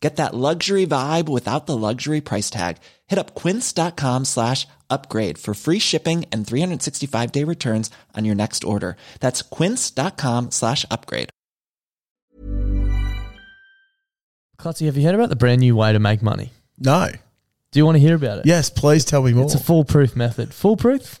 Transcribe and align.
Get 0.00 0.16
that 0.16 0.34
luxury 0.34 0.86
vibe 0.86 1.28
without 1.28 1.66
the 1.66 1.76
luxury 1.76 2.20
price 2.20 2.50
tag. 2.50 2.76
Hit 3.06 3.18
up 3.18 3.34
quince.com 3.34 4.26
slash 4.26 4.66
upgrade 4.90 5.38
for 5.38 5.54
free 5.54 5.78
shipping 5.78 6.26
and 6.30 6.46
365 6.46 7.32
day 7.32 7.44
returns 7.44 7.90
on 8.14 8.24
your 8.24 8.34
next 8.34 8.62
order. 8.62 8.96
That's 9.20 9.42
quince.com 9.42 10.50
slash 10.50 10.84
upgrade. 10.90 11.30
Clutzy, 14.58 14.86
have 14.86 14.96
you 14.96 15.04
heard 15.04 15.14
about 15.14 15.28
the 15.28 15.36
brand 15.36 15.60
new 15.60 15.76
way 15.76 15.92
to 15.92 15.98
make 15.98 16.22
money? 16.22 16.52
No. 16.78 17.08
Do 17.72 17.78
you 17.78 17.84
want 17.84 17.96
to 17.96 18.00
hear 18.00 18.16
about 18.16 18.38
it? 18.38 18.46
Yes, 18.46 18.70
please 18.70 19.04
tell 19.04 19.22
me 19.22 19.32
more. 19.32 19.44
It's 19.44 19.54
a 19.54 19.58
foolproof 19.58 20.16
method. 20.16 20.54
Foolproof? 20.54 21.20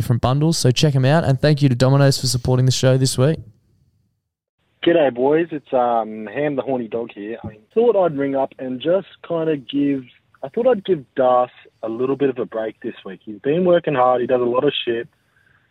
bundles, 0.21 0.57
so 0.57 0.71
check 0.71 0.93
them 0.93 1.05
out. 1.05 1.23
And 1.23 1.39
thank 1.39 1.61
you 1.61 1.69
to 1.69 1.75
Domino's 1.75 2.19
for 2.19 2.27
supporting 2.27 2.65
the 2.65 2.71
show 2.71 2.97
this 2.97 3.17
week. 3.17 3.39
G'day, 4.83 5.13
boys. 5.13 5.49
It's 5.51 5.71
um, 5.73 6.25
Ham 6.25 6.55
the 6.55 6.63
Horny 6.63 6.87
Dog 6.87 7.11
here. 7.13 7.37
I 7.43 7.59
thought 7.73 7.95
I'd 7.95 8.17
ring 8.17 8.35
up 8.35 8.53
and 8.57 8.81
just 8.81 9.07
kind 9.27 9.49
of 9.49 9.67
give. 9.67 10.03
I 10.41 10.49
thought 10.49 10.65
I'd 10.65 10.83
give 10.83 11.05
Das 11.13 11.51
a 11.83 11.89
little 11.89 12.15
bit 12.15 12.29
of 12.29 12.39
a 12.39 12.45
break 12.45 12.79
this 12.81 12.95
week. 13.05 13.21
He's 13.23 13.39
been 13.39 13.63
working 13.63 13.93
hard. 13.93 14.21
He 14.21 14.27
does 14.27 14.41
a 14.41 14.45
lot 14.45 14.63
of 14.63 14.73
shit. 14.85 15.07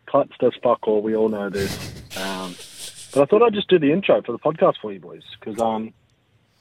Clutch 0.06 0.30
does 0.38 0.52
fuck 0.62 0.86
all. 0.86 1.02
We 1.02 1.16
all 1.16 1.28
know 1.28 1.50
this. 1.50 1.76
Um, 2.16 2.54
but 3.12 3.22
I 3.22 3.26
thought 3.26 3.42
I'd 3.42 3.54
just 3.54 3.68
do 3.68 3.80
the 3.80 3.92
intro 3.92 4.22
for 4.22 4.30
the 4.32 4.38
podcast 4.38 4.74
for 4.80 4.92
you 4.92 5.00
boys 5.00 5.22
because, 5.38 5.60
um, 5.60 5.92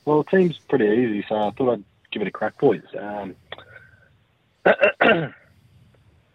well, 0.05 0.21
it 0.21 0.27
seems 0.31 0.57
pretty 0.57 0.85
easy. 0.85 1.25
So 1.29 1.35
I 1.35 1.51
thought 1.51 1.73
I'd 1.73 1.83
give 2.11 2.23
it 2.23 2.27
a 2.27 2.31
crack, 2.31 2.57
boys. 2.57 2.81
Um, 2.97 3.35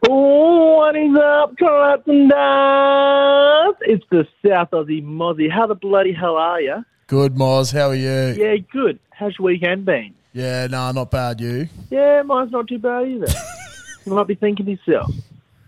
What 0.00 0.96
is 0.96 1.16
up, 1.16 1.56
Clapton 1.56 2.28
Dance? 2.28 3.76
It's 3.82 4.04
the 4.10 4.26
South 4.46 4.70
Aussie 4.70 5.04
Mozzie. 5.04 5.50
How 5.50 5.66
the 5.66 5.74
bloody 5.74 6.12
hell 6.12 6.36
are 6.36 6.60
you? 6.60 6.84
Good, 7.06 7.34
Moz. 7.34 7.72
How 7.72 7.88
are 7.88 7.94
you? 7.94 8.34
Yeah, 8.36 8.56
good. 8.72 8.98
How's 9.10 9.38
your 9.38 9.46
weekend 9.46 9.84
been? 9.84 10.14
Yeah, 10.32 10.66
no, 10.66 10.92
not 10.92 11.10
bad. 11.10 11.40
You? 11.40 11.68
Yeah, 11.90 12.22
mine's 12.22 12.52
not 12.52 12.68
too 12.68 12.78
bad 12.78 13.08
either. 13.08 13.26
you 14.06 14.12
might 14.12 14.26
be 14.26 14.34
thinking 14.34 14.66
to 14.66 14.72
yourself, 14.72 15.10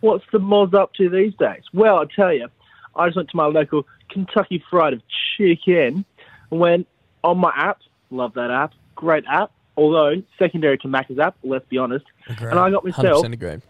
what's 0.01 0.25
the 0.31 0.39
Moz 0.39 0.75
up 0.75 0.93
to 0.95 1.09
these 1.09 1.35
days? 1.35 1.63
Well, 1.73 1.99
I 1.99 2.05
tell 2.15 2.33
you, 2.33 2.49
I 2.95 3.07
just 3.07 3.17
went 3.17 3.31
to 3.31 3.37
my 3.37 3.47
local 3.47 3.87
Kentucky 4.11 4.63
Fried 4.71 4.93
of 4.93 5.03
Chicken 5.37 6.05
and 6.51 6.61
went 6.61 6.87
on 7.25 7.39
my 7.39 7.53
app. 7.57 7.81
Love 8.11 8.35
that 8.35 8.51
app. 8.51 8.73
Great 8.95 9.25
app. 9.27 9.53
Although 9.77 10.23
secondary 10.39 10.77
to 10.79 10.89
Macca's 10.89 11.19
app, 11.19 11.37
let's 11.43 11.67
be 11.69 11.79
honest. 11.79 12.05
Agreed. 12.29 12.51
And 12.51 12.59
I 12.59 12.71
got 12.71 12.85
myself 12.85 13.25
100% 13.25 13.63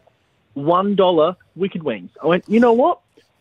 $1 0.58 1.36
Wicked 1.56 1.82
Wings. 1.82 2.10
I 2.22 2.26
went, 2.26 2.44
you 2.48 2.60
know 2.60 2.72
what? 2.72 3.00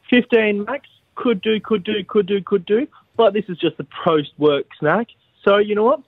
15 0.10 0.64
max, 0.64 0.88
could 1.16 1.42
do, 1.42 1.60
could 1.60 1.84
do, 1.84 2.04
could 2.04 2.26
do, 2.28 2.42
could 2.42 2.66
do. 2.66 2.88
But 3.16 3.34
this 3.34 3.46
is 3.50 3.58
just 3.58 3.80
a 3.80 3.88
post 4.04 4.32
work 4.38 4.68
snack. 4.80 5.08
So 5.44 5.58
you 5.58 5.76
know 5.76 5.84
what? 5.84 6.02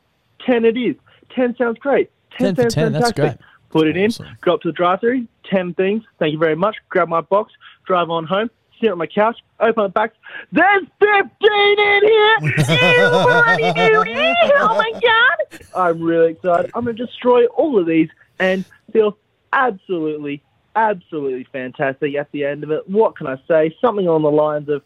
10 0.45 0.65
it 0.65 0.77
is. 0.77 0.95
10 1.31 1.55
sounds 1.57 1.79
great. 1.79 2.11
10, 2.37 2.55
10 2.55 2.55
sounds 2.55 2.73
10, 2.75 2.93
fantastic. 2.93 3.39
Put 3.69 3.87
it 3.87 3.97
awesome. 3.97 4.25
in, 4.25 4.37
go 4.41 4.55
up 4.55 4.61
to 4.61 4.69
the 4.69 4.73
drive-thru. 4.73 5.27
10 5.45 5.73
things. 5.75 6.03
Thank 6.17 6.33
you 6.33 6.39
very 6.39 6.55
much. 6.55 6.77
Grab 6.89 7.07
my 7.07 7.21
box, 7.21 7.53
drive 7.85 8.09
on 8.09 8.25
home, 8.25 8.49
sit 8.79 8.91
on 8.91 8.97
my 8.97 9.07
couch, 9.07 9.37
open 9.59 9.83
the 9.83 9.89
box. 9.89 10.15
There's 10.51 10.85
15 10.99 11.79
in 11.79 12.01
here. 12.03 12.37
ew, 12.41 13.09
bloody 13.09 13.73
dude. 13.73 14.07
Ew, 14.07 14.35
oh 14.55 14.75
my 14.77 14.91
God. 15.01 15.61
I'm 15.75 16.01
really 16.01 16.31
excited. 16.31 16.71
I'm 16.73 16.83
going 16.83 16.95
to 16.95 17.05
destroy 17.05 17.45
all 17.47 17.77
of 17.79 17.85
these 17.85 18.09
and 18.39 18.65
feel 18.91 19.17
absolutely 19.53 20.41
absolutely 20.79 21.45
fantastic 21.51 22.15
at 22.15 22.31
the 22.31 22.45
end 22.45 22.63
of 22.63 22.71
it. 22.71 22.89
What 22.89 23.17
can 23.17 23.27
I 23.27 23.37
say? 23.47 23.75
Something 23.81 24.07
on 24.07 24.21
the 24.21 24.31
lines 24.31 24.69
of 24.69 24.83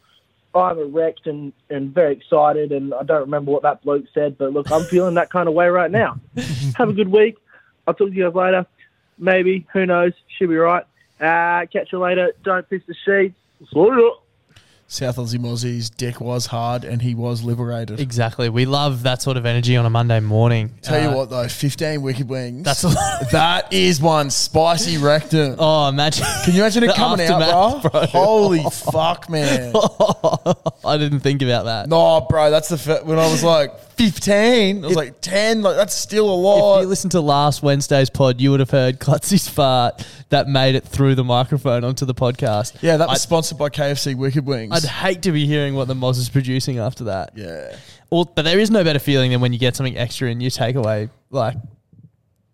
I'm 0.56 0.78
erect 0.78 1.26
and, 1.26 1.52
and 1.70 1.94
very 1.94 2.14
excited, 2.14 2.72
and 2.72 2.94
I 2.94 3.04
don't 3.04 3.22
remember 3.22 3.52
what 3.52 3.64
that 3.64 3.82
bloke 3.82 4.06
said, 4.14 4.38
but 4.38 4.54
look, 4.54 4.72
I'm 4.72 4.84
feeling 4.84 5.16
that 5.16 5.32
kind 5.32 5.48
of 5.48 5.56
way 5.56 5.68
right 5.68 5.90
now. 5.90 6.20
Have 6.76 6.90
a 6.90 6.94
good 6.94 7.08
week. 7.08 7.38
I'll 7.88 7.94
talk 7.94 8.10
to 8.10 8.16
you 8.16 8.26
guys 8.26 8.36
later. 8.36 8.66
Maybe, 9.18 9.66
who 9.74 9.86
knows? 9.86 10.14
She'll 10.38 10.50
be 10.50 10.56
right. 10.56 10.86
Uh, 11.20 11.66
catch 11.72 11.92
you 11.92 12.00
later. 12.00 12.34
Don't 12.44 12.70
piss 12.70 12.84
the 12.88 12.94
sheets. 13.06 13.36
Sort 13.72 13.98
it 13.98 14.06
up. 14.06 14.23
South 14.94 15.16
Aussie 15.18 15.40
Mozzie's 15.40 15.90
dick 15.90 16.22
was 16.22 16.46
hard 16.46 16.84
and 16.84 17.02
he 17.02 17.16
was 17.16 17.42
liberated. 17.42 18.00
Exactly. 18.00 18.48
We 18.50 18.66
love 18.68 19.02
that 19.04 19.24
sort 19.24 19.38
of 19.38 19.46
energy 19.48 19.76
on 19.76 19.88
a 19.88 19.90
Monday 19.90 20.20
morning. 20.20 20.70
Tell 20.84 21.02
you 21.02 21.10
Uh, 21.10 21.16
what 21.16 21.30
though, 21.32 21.48
fifteen 21.48 22.04
wicked 22.04 22.30
wings. 22.30 22.64
That's 22.64 22.84
a 22.84 22.90
lot. 22.90 23.32
that 23.32 23.74
is 23.74 24.00
one 24.00 24.30
spicy 24.30 24.98
rectum. 25.00 25.56
Oh, 25.58 25.88
imagine. 25.88 26.28
Can 26.46 26.54
you 26.54 26.60
imagine 26.62 26.84
it 26.84 26.88
the 26.88 26.94
coming 26.94 27.26
out, 27.28 27.42
aftermath, 27.42 27.92
bro? 27.92 28.06
Holy 28.22 28.64
fuck, 28.70 29.32
man! 29.32 29.74
I 30.86 30.98
didn't 30.98 31.22
think 31.22 31.42
about 31.42 31.66
that. 31.66 31.90
No, 31.90 32.22
bro, 32.30 32.52
that's 32.52 32.70
the 32.70 32.78
fir- 32.78 33.02
when 33.04 33.18
I 33.18 33.32
was 33.32 33.44
like 33.44 33.93
fifteen. 33.96 34.84
I 34.84 34.88
was 34.88 34.96
like 34.96 35.22
ten. 35.22 35.62
Like 35.62 35.76
that's 35.76 35.94
still 35.94 36.30
a 36.30 36.34
lot. 36.34 36.80
If 36.80 36.84
you 36.84 36.88
listened 36.90 37.12
to 37.12 37.22
last 37.22 37.64
Wednesday's 37.64 38.10
pod, 38.10 38.40
you 38.42 38.52
would 38.52 38.60
have 38.60 38.70
heard 38.70 39.00
Klutzy's 39.00 39.48
fart 39.48 40.06
that 40.30 40.48
made 40.48 40.76
it 40.76 40.84
through 40.84 41.16
the 41.16 41.24
microphone 41.24 41.84
onto 41.84 42.06
the 42.06 42.14
podcast. 42.14 42.76
yeah, 42.82 42.98
that 42.98 43.08
was 43.08 43.20
I'd, 43.20 43.22
sponsored 43.22 43.58
by 43.58 43.70
KFC 43.70 44.16
Wicked 44.16 44.46
Wings. 44.46 44.72
I'd 44.74 44.88
hate 44.90 45.22
to 45.24 45.32
be 45.32 45.46
hearing 45.46 45.76
what 45.76 45.88
the 45.88 45.94
Moz 45.96 46.18
is 46.18 46.30
producing 46.30 46.80
after 46.80 47.06
that. 47.06 47.32
yeah, 47.36 47.76
Or, 48.10 48.26
but 48.26 48.44
there 48.44 48.60
is 48.60 48.70
no 48.72 48.84
better 48.84 49.00
feeling 49.00 49.32
than 49.32 49.42
when 49.42 49.54
you 49.54 49.60
get 49.60 49.76
something 49.76 49.98
extra 49.98 50.30
in 50.30 50.42
your 50.42 50.52
takeaway, 50.52 51.10
like 51.30 51.56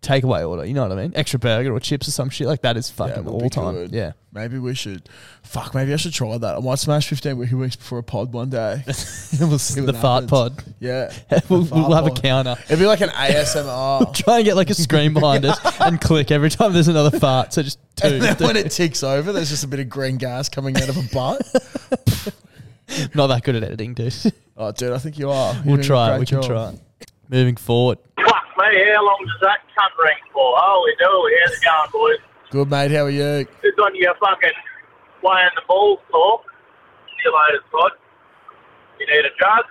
takeaway 0.02 0.48
order. 0.48 0.64
You 0.64 0.74
know 0.74 0.82
what 0.88 0.92
I 0.92 1.02
mean? 1.02 1.12
Extra 1.14 1.38
burger 1.38 1.72
or 1.74 1.80
chips 1.80 2.08
or 2.08 2.10
some 2.10 2.30
shit 2.30 2.46
like 2.46 2.62
that 2.62 2.76
is 2.76 2.88
fucking 2.90 3.24
it 3.24 3.28
all 3.28 3.50
time. 3.50 3.88
Yeah. 3.90 4.12
maybe 4.32 4.58
we 4.58 4.74
should. 4.74 5.08
Fuck, 5.42 5.74
maybe 5.74 5.92
I 5.92 5.96
should 5.96 6.12
try 6.14 6.38
that. 6.38 6.56
I 6.56 6.60
might 6.60 6.78
smash 6.78 7.08
fifteen 7.08 7.36
Wicked 7.36 7.54
Wings 7.56 7.76
before 7.76 7.98
a 7.98 8.02
pod 8.02 8.32
one 8.32 8.48
day. 8.50 8.82
we'll 8.86 9.58
see 9.58 9.80
what 9.80 9.86
the 9.92 9.98
fart 10.00 10.24
happens. 10.24 10.30
pod. 10.30 10.64
Yeah, 10.80 11.12
we'll, 11.48 11.64
fart 11.64 11.88
we'll 11.88 11.96
have 11.96 12.06
a 12.06 12.10
pod. 12.10 12.22
counter. 12.22 12.56
It'd 12.66 12.78
be 12.78 12.86
like 12.86 13.00
an 13.02 13.10
ASMR. 13.10 14.14
Try 14.24 14.36
and 14.36 14.44
get 14.44 14.56
like 14.56 14.70
a 14.70 14.74
screen 14.74 15.12
behind 15.12 15.44
us 15.44 15.58
and 15.80 16.00
click 16.00 16.30
every 16.30 16.50
time 16.50 16.72
there's 16.72 16.88
another 16.88 17.18
fart. 17.18 17.52
So 17.52 17.62
just 17.62 17.78
two. 17.96 18.08
And 18.08 18.22
then 18.22 18.36
when 18.38 18.56
it 18.56 18.70
ticks 18.70 19.02
over, 19.02 19.32
there's 19.32 19.50
just 19.50 19.64
a 19.64 19.68
bit 19.68 19.80
of 19.80 19.88
green 19.88 20.16
gas 20.16 20.48
coming 20.48 20.76
out 20.76 20.88
of 20.88 20.96
a 20.96 21.02
butt. 21.14 21.42
Not 23.14 23.28
that 23.28 23.44
good 23.44 23.54
at 23.54 23.62
editing, 23.62 23.94
dude. 23.94 24.14
Oh, 24.56 24.72
dude, 24.72 24.92
I 24.92 24.98
think 24.98 25.18
you 25.18 25.30
are. 25.30 25.54
You're 25.54 25.62
we'll 25.64 25.74
doing 25.76 25.80
a 25.80 25.82
try 25.84 26.06
it. 26.06 26.10
great 26.10 26.20
We 26.20 26.26
can 26.26 26.42
job. 26.42 26.50
try 26.50 26.68
it. 26.70 27.12
Moving 27.28 27.56
forward. 27.56 27.98
Me, 28.70 28.78
how 28.94 29.04
long 29.04 29.18
does 29.26 29.40
that 29.42 29.58
cunt 29.74 29.90
ring 29.98 30.22
for? 30.32 30.54
Holy 30.54 30.92
dooly, 31.02 31.32
how's 31.42 31.58
it 31.58 31.64
going, 31.64 31.90
boys? 31.90 32.22
Good, 32.50 32.70
mate. 32.70 32.90
How 32.92 33.06
are 33.06 33.10
you? 33.10 33.46
It's 33.64 33.78
on 33.82 33.96
your 33.96 34.14
fucking 34.14 34.54
playing 35.20 35.50
the 35.56 35.62
balls 35.66 35.98
talk. 36.10 36.44
See 37.10 37.26
you 37.26 37.34
later, 37.34 37.64
Scott. 37.66 37.98
You 39.00 39.06
need 39.10 39.26
a 39.26 39.34
jug, 39.42 39.66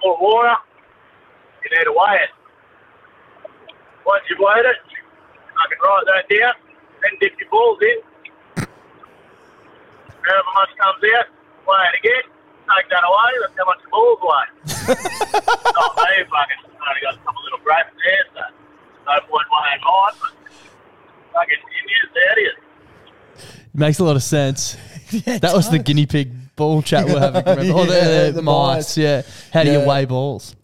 of 0.00 0.16
water. 0.16 0.56
You 1.60 1.76
need 1.76 1.84
to 1.84 1.92
weigh 1.92 2.24
it. 2.24 2.32
Once 4.06 4.24
you've 4.30 4.40
weighed 4.40 4.64
it, 4.64 4.80
I 4.80 5.68
can 5.68 5.78
write 5.84 6.04
that 6.08 6.24
down, 6.32 6.54
then 7.04 7.12
dip 7.20 7.36
your 7.38 7.50
balls 7.50 7.78
in. 7.84 8.64
However 10.24 10.52
much 10.56 10.72
comes 10.80 11.04
out, 11.20 11.28
weigh 11.68 11.84
it 11.92 12.00
again, 12.00 12.24
take 12.64 12.88
that 12.88 13.04
away, 13.04 13.30
that's 13.44 13.56
how 13.60 13.66
much 13.68 13.80
the 13.84 13.92
balls 13.92 14.20
weigh. 14.24 14.48
Not 15.76 15.96
me, 16.00 16.24
fucking, 16.32 16.67
only 16.86 17.00
got 17.02 17.14
a 17.14 17.18
couple 17.24 17.42
little 17.44 17.58
grapes 17.64 17.90
there, 18.04 18.24
so 18.34 18.40
no 19.06 19.20
point 19.26 19.46
weighing 19.50 19.82
mine, 19.82 20.14
but 20.20 20.32
fucking, 21.32 21.58
it 21.58 21.86
is, 21.90 22.08
there 22.14 22.38
it 22.38 22.42
is. 22.42 22.54
Makes 23.74 23.98
a 23.98 24.04
lot 24.04 24.16
of 24.16 24.22
sense. 24.22 24.76
Yeah, 25.10 25.38
That 25.38 25.54
was 25.54 25.70
the 25.70 25.78
guinea 25.78 26.04
pig 26.04 26.54
ball 26.54 26.82
chat 26.82 27.06
we're 27.06 27.18
having. 27.18 27.42
Remember? 27.42 27.72
Or 27.80 27.86
the, 27.86 27.94
Yeah, 27.94 28.24
the 28.26 28.32
the 28.32 28.42
mice. 28.42 28.76
mice. 28.76 28.98
Yeah. 28.98 29.22
How 29.54 29.62
do 29.64 29.70
Yeah. 29.72 29.80
you 29.80 29.88
weigh 29.88 30.04
balls? 30.04 30.54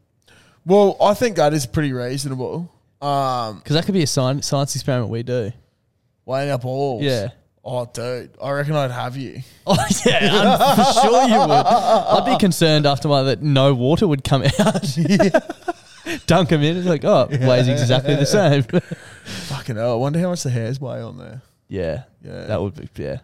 Well, 0.67 0.99
I 1.01 1.15
think 1.15 1.37
that 1.37 1.55
is 1.55 1.65
pretty 1.65 1.95
reasonable. 1.95 2.71
Um, 3.01 3.57
Because 3.59 3.75
that 3.77 3.87
could 3.87 3.95
be 3.95 4.03
a 4.03 4.07
science, 4.07 4.47
science 4.47 4.75
experiment 4.75 5.11
we 5.11 5.23
do. 5.23 5.51
weighing 6.27 6.51
up 6.51 6.61
balls. 6.61 7.03
Yeah. 7.03 7.29
Oh, 7.65 7.87
dude, 7.91 8.33
I 8.43 8.51
reckon 8.51 8.77
I'd 8.77 8.91
have 8.91 9.17
you. 9.17 9.41
Oh 9.67 9.77
yeah, 10.05 10.29
I'm 10.31 10.77
for 10.77 10.93
sure 11.01 11.23
you 11.27 11.39
would. 11.41 11.51
I'd 11.51 12.27
be 12.27 12.37
concerned 12.39 12.85
after 12.85 13.09
my 13.09 13.23
that 13.23 13.41
no 13.41 13.73
water 13.73 14.07
would 14.07 14.25
come 14.25 14.43
out. 14.43 14.99
Dunk 16.27 16.49
them 16.51 16.63
in. 16.63 16.77
It's 16.77 16.87
like, 16.87 17.05
oh, 17.05 17.29
it 17.31 17.41
weighs 17.41 17.69
exactly 17.69 18.15
the 18.15 18.27
same. 18.27 18.63
Fucking 19.25 19.77
hell. 19.77 19.93
I 19.93 19.95
wonder 19.97 20.19
how 20.21 20.29
much 20.31 20.43
the 20.43 20.51
hairs 20.51 20.81
weigh 20.81 21.01
on 21.01 21.19
there. 21.19 21.43
yeah, 21.69 22.05
Yeah. 22.23 22.47
that 22.47 22.61
would 22.63 22.75
be 22.95 23.03
yeah, 23.03 23.19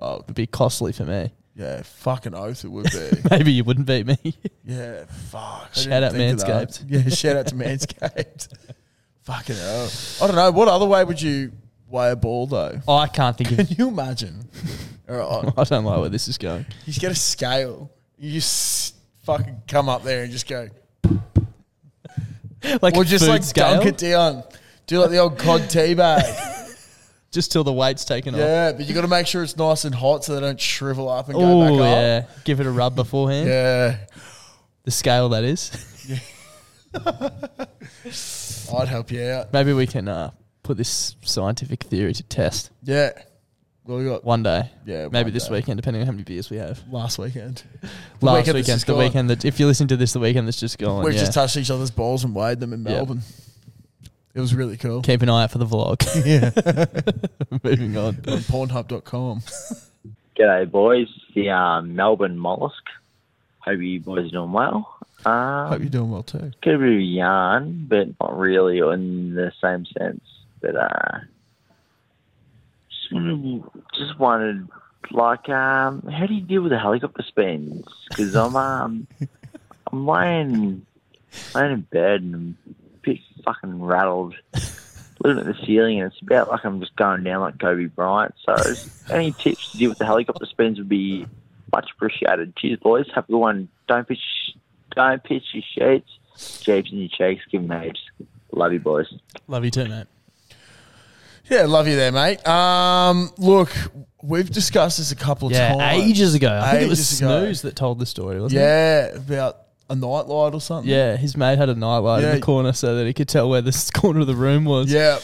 Oh, 0.00 0.22
would 0.26 0.34
be 0.34 0.46
costly 0.46 0.92
for 0.92 1.04
me. 1.04 1.30
yeah. 1.54 1.82
Fucking 1.82 2.34
oath 2.34 2.64
it 2.64 2.68
would 2.68 2.90
be. 2.92 3.10
Maybe 3.30 3.52
you 3.52 3.64
wouldn't 3.64 3.86
beat 3.86 4.06
me. 4.06 4.18
yeah. 4.64 5.04
Fuck. 5.06 5.70
I 5.74 5.78
Shout 5.78 6.02
out. 6.02 6.12
Manscaped. 6.12 6.84
Yeah. 6.88 7.08
Shout 7.08 7.36
out 7.36 7.46
to 7.48 7.54
Manscaped. 7.54 8.48
Fucking 9.22 9.56
hell. 9.56 9.88
I 10.22 10.26
don't 10.26 10.36
know. 10.36 10.50
What 10.52 10.68
other 10.68 10.86
way 10.86 11.02
would 11.04 11.20
you 11.20 11.52
weigh 11.88 12.10
a 12.12 12.16
ball 12.16 12.46
though? 12.46 12.80
Oh, 12.86 12.96
I 12.96 13.08
can't 13.08 13.36
think 13.36 13.48
Can 13.50 13.60
of. 13.60 13.78
you 13.78 13.88
imagine? 13.88 14.48
Right. 15.08 15.52
I 15.56 15.64
don't 15.64 15.84
like 15.84 16.00
where 16.00 16.08
this 16.10 16.28
is 16.28 16.36
going. 16.36 16.66
You 16.84 16.92
just 16.92 17.00
get 17.00 17.12
a 17.12 17.16
scale. 17.16 17.90
You 18.18 18.32
just 18.32 18.94
fucking 19.24 19.62
come 19.68 19.88
up 19.88 20.02
there 20.04 20.22
and 20.24 20.32
just 20.32 20.46
go. 20.48 20.68
Like 22.82 22.96
Or 22.96 23.04
just 23.04 23.26
like 23.28 23.42
scale, 23.42 23.74
dunk 23.76 23.86
it 23.86 23.98
down. 23.98 24.42
Do 24.86 25.00
like 25.00 25.10
the 25.10 25.18
old 25.18 25.38
cod 25.38 25.68
tea 25.70 25.94
bag. 25.94 26.24
just 27.30 27.52
till 27.52 27.64
the 27.64 27.72
weight's 27.72 28.04
taken 28.04 28.34
off. 28.34 28.40
yeah, 28.40 28.72
but 28.72 28.86
you 28.86 28.94
got 28.94 29.02
to 29.02 29.08
make 29.08 29.26
sure 29.26 29.42
it's 29.42 29.56
nice 29.56 29.84
and 29.84 29.94
hot 29.94 30.24
so 30.24 30.34
they 30.34 30.40
don't 30.40 30.60
shrivel 30.60 31.08
up 31.08 31.28
and 31.28 31.36
go 31.36 31.42
Oh 31.44 31.60
back 31.62 31.70
up. 31.72 31.78
yeah, 31.80 32.26
give 32.44 32.60
it 32.60 32.66
a 32.66 32.70
rub 32.70 32.94
beforehand. 32.96 33.48
Yeah. 33.48 33.96
The 34.84 34.90
scale 34.90 35.28
that 35.30 35.44
is. 35.44 35.70
I'd 38.72 38.88
help 38.88 39.10
you 39.10 39.22
out. 39.22 39.52
Maybe 39.52 39.72
we 39.72 39.86
can 39.86 40.08
uh, 40.08 40.30
put 40.62 40.76
this 40.76 41.16
scientific 41.22 41.82
theory 41.84 42.12
to 42.14 42.22
test 42.22 42.70
Yeah. 42.82 43.10
Well, 43.86 43.98
we 43.98 44.04
got 44.04 44.24
one 44.24 44.42
day. 44.42 44.70
Yeah, 44.84 45.08
maybe 45.12 45.28
one 45.28 45.32
this 45.32 45.46
day. 45.46 45.54
weekend, 45.54 45.76
depending 45.78 46.02
on 46.02 46.06
how 46.06 46.12
many 46.12 46.24
beers 46.24 46.50
we 46.50 46.56
have. 46.56 46.82
last 46.90 47.18
weekend. 47.18 47.62
Last 48.20 48.38
weekend 48.38 48.46
that's 48.46 48.46
weekend, 48.46 48.64
just 48.66 48.86
the 48.86 48.92
gone. 48.94 48.98
weekend 48.98 49.30
that 49.30 49.44
if 49.44 49.60
you 49.60 49.66
listen 49.66 49.86
to 49.88 49.96
this, 49.96 50.12
the 50.12 50.18
weekend 50.18 50.46
that's 50.48 50.58
just 50.58 50.78
gone. 50.78 51.04
We've 51.04 51.14
yeah. 51.14 51.20
just 51.20 51.34
touched 51.34 51.56
each 51.56 51.70
other's 51.70 51.90
balls 51.90 52.24
and 52.24 52.34
weighed 52.34 52.58
them 52.60 52.72
in 52.72 52.82
Yeah. 52.82 52.94
Melbourne. 52.94 53.22
It 54.34 54.40
was 54.40 54.54
really 54.54 54.76
cool. 54.76 55.02
Keep 55.02 55.22
an 55.22 55.30
eye 55.30 55.44
out 55.44 55.50
for 55.52 55.58
the 55.58 55.66
vlog. 55.66 56.02
Yeah. 56.26 56.50
Moving 57.62 57.96
on. 57.96 58.16
on 58.28 58.38
Pornhub.com. 58.40 59.40
G'day, 60.38 60.70
boys. 60.70 61.08
The 61.34 61.50
um, 61.50 61.94
Melbourne 61.94 62.38
Mollusk. 62.38 62.82
Hope 63.60 63.80
you 63.80 64.00
boys 64.00 64.26
are 64.26 64.30
doing 64.30 64.52
well. 64.52 64.98
Um, 65.24 65.68
Hope 65.68 65.80
you're 65.80 65.88
doing 65.88 66.10
well 66.10 66.22
too. 66.22 66.52
Got 66.62 66.74
a 66.74 66.78
bit 66.78 66.92
of 66.96 67.00
yarn, 67.00 67.86
but 67.88 68.08
not 68.20 68.36
really 68.38 68.78
in 68.78 69.34
the 69.34 69.52
same 69.62 69.86
sense. 69.98 70.20
But 70.60 70.76
uh, 70.76 71.18
just, 73.94 74.18
wanted, 74.18 74.68
like, 75.10 75.48
um, 75.48 76.02
how 76.02 76.26
do 76.26 76.34
you 76.34 76.40
deal 76.40 76.62
with 76.62 76.72
the 76.72 76.78
helicopter 76.78 77.22
spins? 77.22 77.84
Because 78.08 78.34
I'm 78.34 78.56
um, 78.56 79.06
I'm 79.92 80.06
laying 80.06 80.86
laying 81.54 81.72
in 81.72 81.80
bed 81.82 82.22
and 82.22 82.34
I'm 82.34 82.58
a 82.68 82.98
bit 83.02 83.18
fucking 83.44 83.82
rattled. 83.82 84.34
At 84.54 84.62
looking 85.26 85.38
at 85.38 85.46
the 85.46 85.66
ceiling, 85.66 86.00
and 86.00 86.12
it's 86.12 86.20
about 86.22 86.48
like 86.48 86.64
I'm 86.64 86.80
just 86.80 86.96
going 86.96 87.22
down 87.24 87.40
like 87.40 87.58
Kobe 87.58 87.86
Bryant. 87.86 88.34
So, 88.44 88.54
any 89.10 89.32
tips 89.32 89.72
to 89.72 89.78
deal 89.78 89.90
with 89.90 89.98
the 89.98 90.06
helicopter 90.06 90.46
spins 90.46 90.78
would 90.78 90.88
be 90.88 91.26
much 91.72 91.90
appreciated. 91.94 92.56
Cheers, 92.56 92.78
boys. 92.80 93.06
Have 93.14 93.24
a 93.24 93.32
good 93.32 93.38
one. 93.38 93.68
Don't 93.88 94.06
pitch, 94.06 94.20
don't 94.94 95.22
pitch 95.22 95.44
your 95.52 95.62
sheets, 95.62 96.10
jeeps 96.62 96.92
in 96.92 96.98
your 96.98 97.08
cheeks. 97.08 97.44
Give 97.50 97.66
them 97.66 97.82
heaps. 97.82 98.00
Love 98.52 98.72
you, 98.72 98.80
boys. 98.80 99.12
Love 99.48 99.64
you 99.64 99.70
too, 99.70 99.86
mate. 99.86 100.06
Yeah, 101.48 101.62
love 101.66 101.86
you 101.88 101.96
there, 101.96 102.12
mate. 102.12 102.46
Um, 102.46 103.30
look, 103.38 103.72
we've 104.22 104.50
discussed 104.50 104.98
this 104.98 105.12
a 105.12 105.16
couple 105.16 105.46
of 105.48 105.52
Yeah, 105.52 105.74
times. 105.74 106.02
ages 106.02 106.34
ago. 106.34 106.58
I 106.62 106.72
think 106.72 106.82
it 106.84 106.88
was 106.88 106.98
Ages 107.00 107.20
ago. 107.20 107.40
Snooze 107.44 107.62
that 107.62 107.76
told 107.76 107.98
the 108.00 108.06
story, 108.06 108.40
wasn't 108.40 108.60
it? 108.60 108.64
Yeah, 108.64 109.06
about 109.16 109.58
a 109.88 109.94
nightlight 109.94 110.54
or 110.54 110.60
something. 110.60 110.90
Yeah, 110.90 111.16
his 111.16 111.36
mate 111.36 111.58
had 111.58 111.68
a 111.68 111.74
nightlight 111.74 112.24
in 112.24 112.28
Yeah. 112.30 112.34
the 112.36 112.40
corner 112.40 112.72
so 112.72 112.96
that 112.96 113.06
he 113.06 113.12
could 113.12 113.28
tell 113.28 113.48
where 113.48 113.62
the 113.62 113.90
corner 113.94 114.20
of 114.20 114.26
the 114.26 114.34
room 114.34 114.64
was. 114.64 114.90
Yeah. 114.92 115.18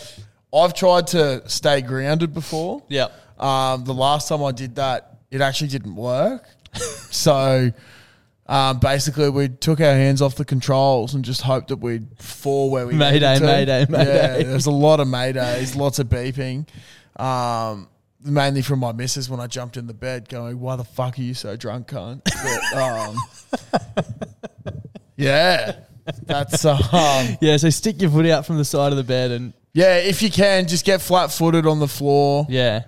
I've 0.54 0.74
tried 0.74 1.08
to 1.08 1.42
stay 1.48 1.80
grounded 1.80 2.32
before. 2.34 2.82
Yeah. 2.88 3.08
Um, 3.40 3.84
the 3.84 3.94
last 3.94 4.28
time 4.28 4.44
I 4.44 4.52
did 4.52 4.76
that, 4.76 5.16
it 5.30 5.40
actually 5.40 5.68
didn't 5.68 5.96
work. 5.96 6.46
so 7.10 7.72
um, 8.52 8.80
basically, 8.80 9.30
we 9.30 9.48
took 9.48 9.80
our 9.80 9.94
hands 9.94 10.20
off 10.20 10.34
the 10.34 10.44
controls 10.44 11.14
and 11.14 11.24
just 11.24 11.40
hoped 11.40 11.68
that 11.68 11.78
we'd 11.78 12.06
fall 12.20 12.70
where 12.70 12.86
we 12.86 12.92
Mayday, 12.92 13.32
needed 13.32 13.46
mayday, 13.46 13.86
mayday. 13.88 14.38
Yeah, 14.38 14.42
there's 14.42 14.66
a 14.66 14.70
lot 14.70 15.00
of 15.00 15.08
maydays, 15.08 15.74
lots 15.74 15.98
of 15.98 16.08
beeping. 16.08 16.68
Um, 17.16 17.88
mainly 18.22 18.60
from 18.60 18.80
my 18.80 18.92
missus 18.92 19.30
when 19.30 19.40
I 19.40 19.46
jumped 19.46 19.78
in 19.78 19.86
the 19.86 19.94
bed, 19.94 20.28
going, 20.28 20.60
"Why 20.60 20.76
the 20.76 20.84
fuck 20.84 21.18
are 21.18 21.22
you 21.22 21.32
so 21.32 21.56
drunk, 21.56 21.88
cunt?" 21.88 22.24
But, 22.24 22.78
um, 22.78 23.16
yeah, 25.16 25.76
that's 26.24 26.62
um, 26.66 26.78
Yeah, 27.40 27.56
so 27.56 27.70
stick 27.70 28.02
your 28.02 28.10
foot 28.10 28.26
out 28.26 28.44
from 28.44 28.58
the 28.58 28.66
side 28.66 28.92
of 28.92 28.98
the 28.98 29.04
bed 29.04 29.30
and 29.30 29.54
yeah. 29.72 29.96
If 29.96 30.20
you 30.20 30.30
can, 30.30 30.68
just 30.68 30.84
get 30.84 31.00
flat-footed 31.00 31.66
on 31.66 31.80
the 31.80 31.88
floor. 31.88 32.46
yeah. 32.50 32.82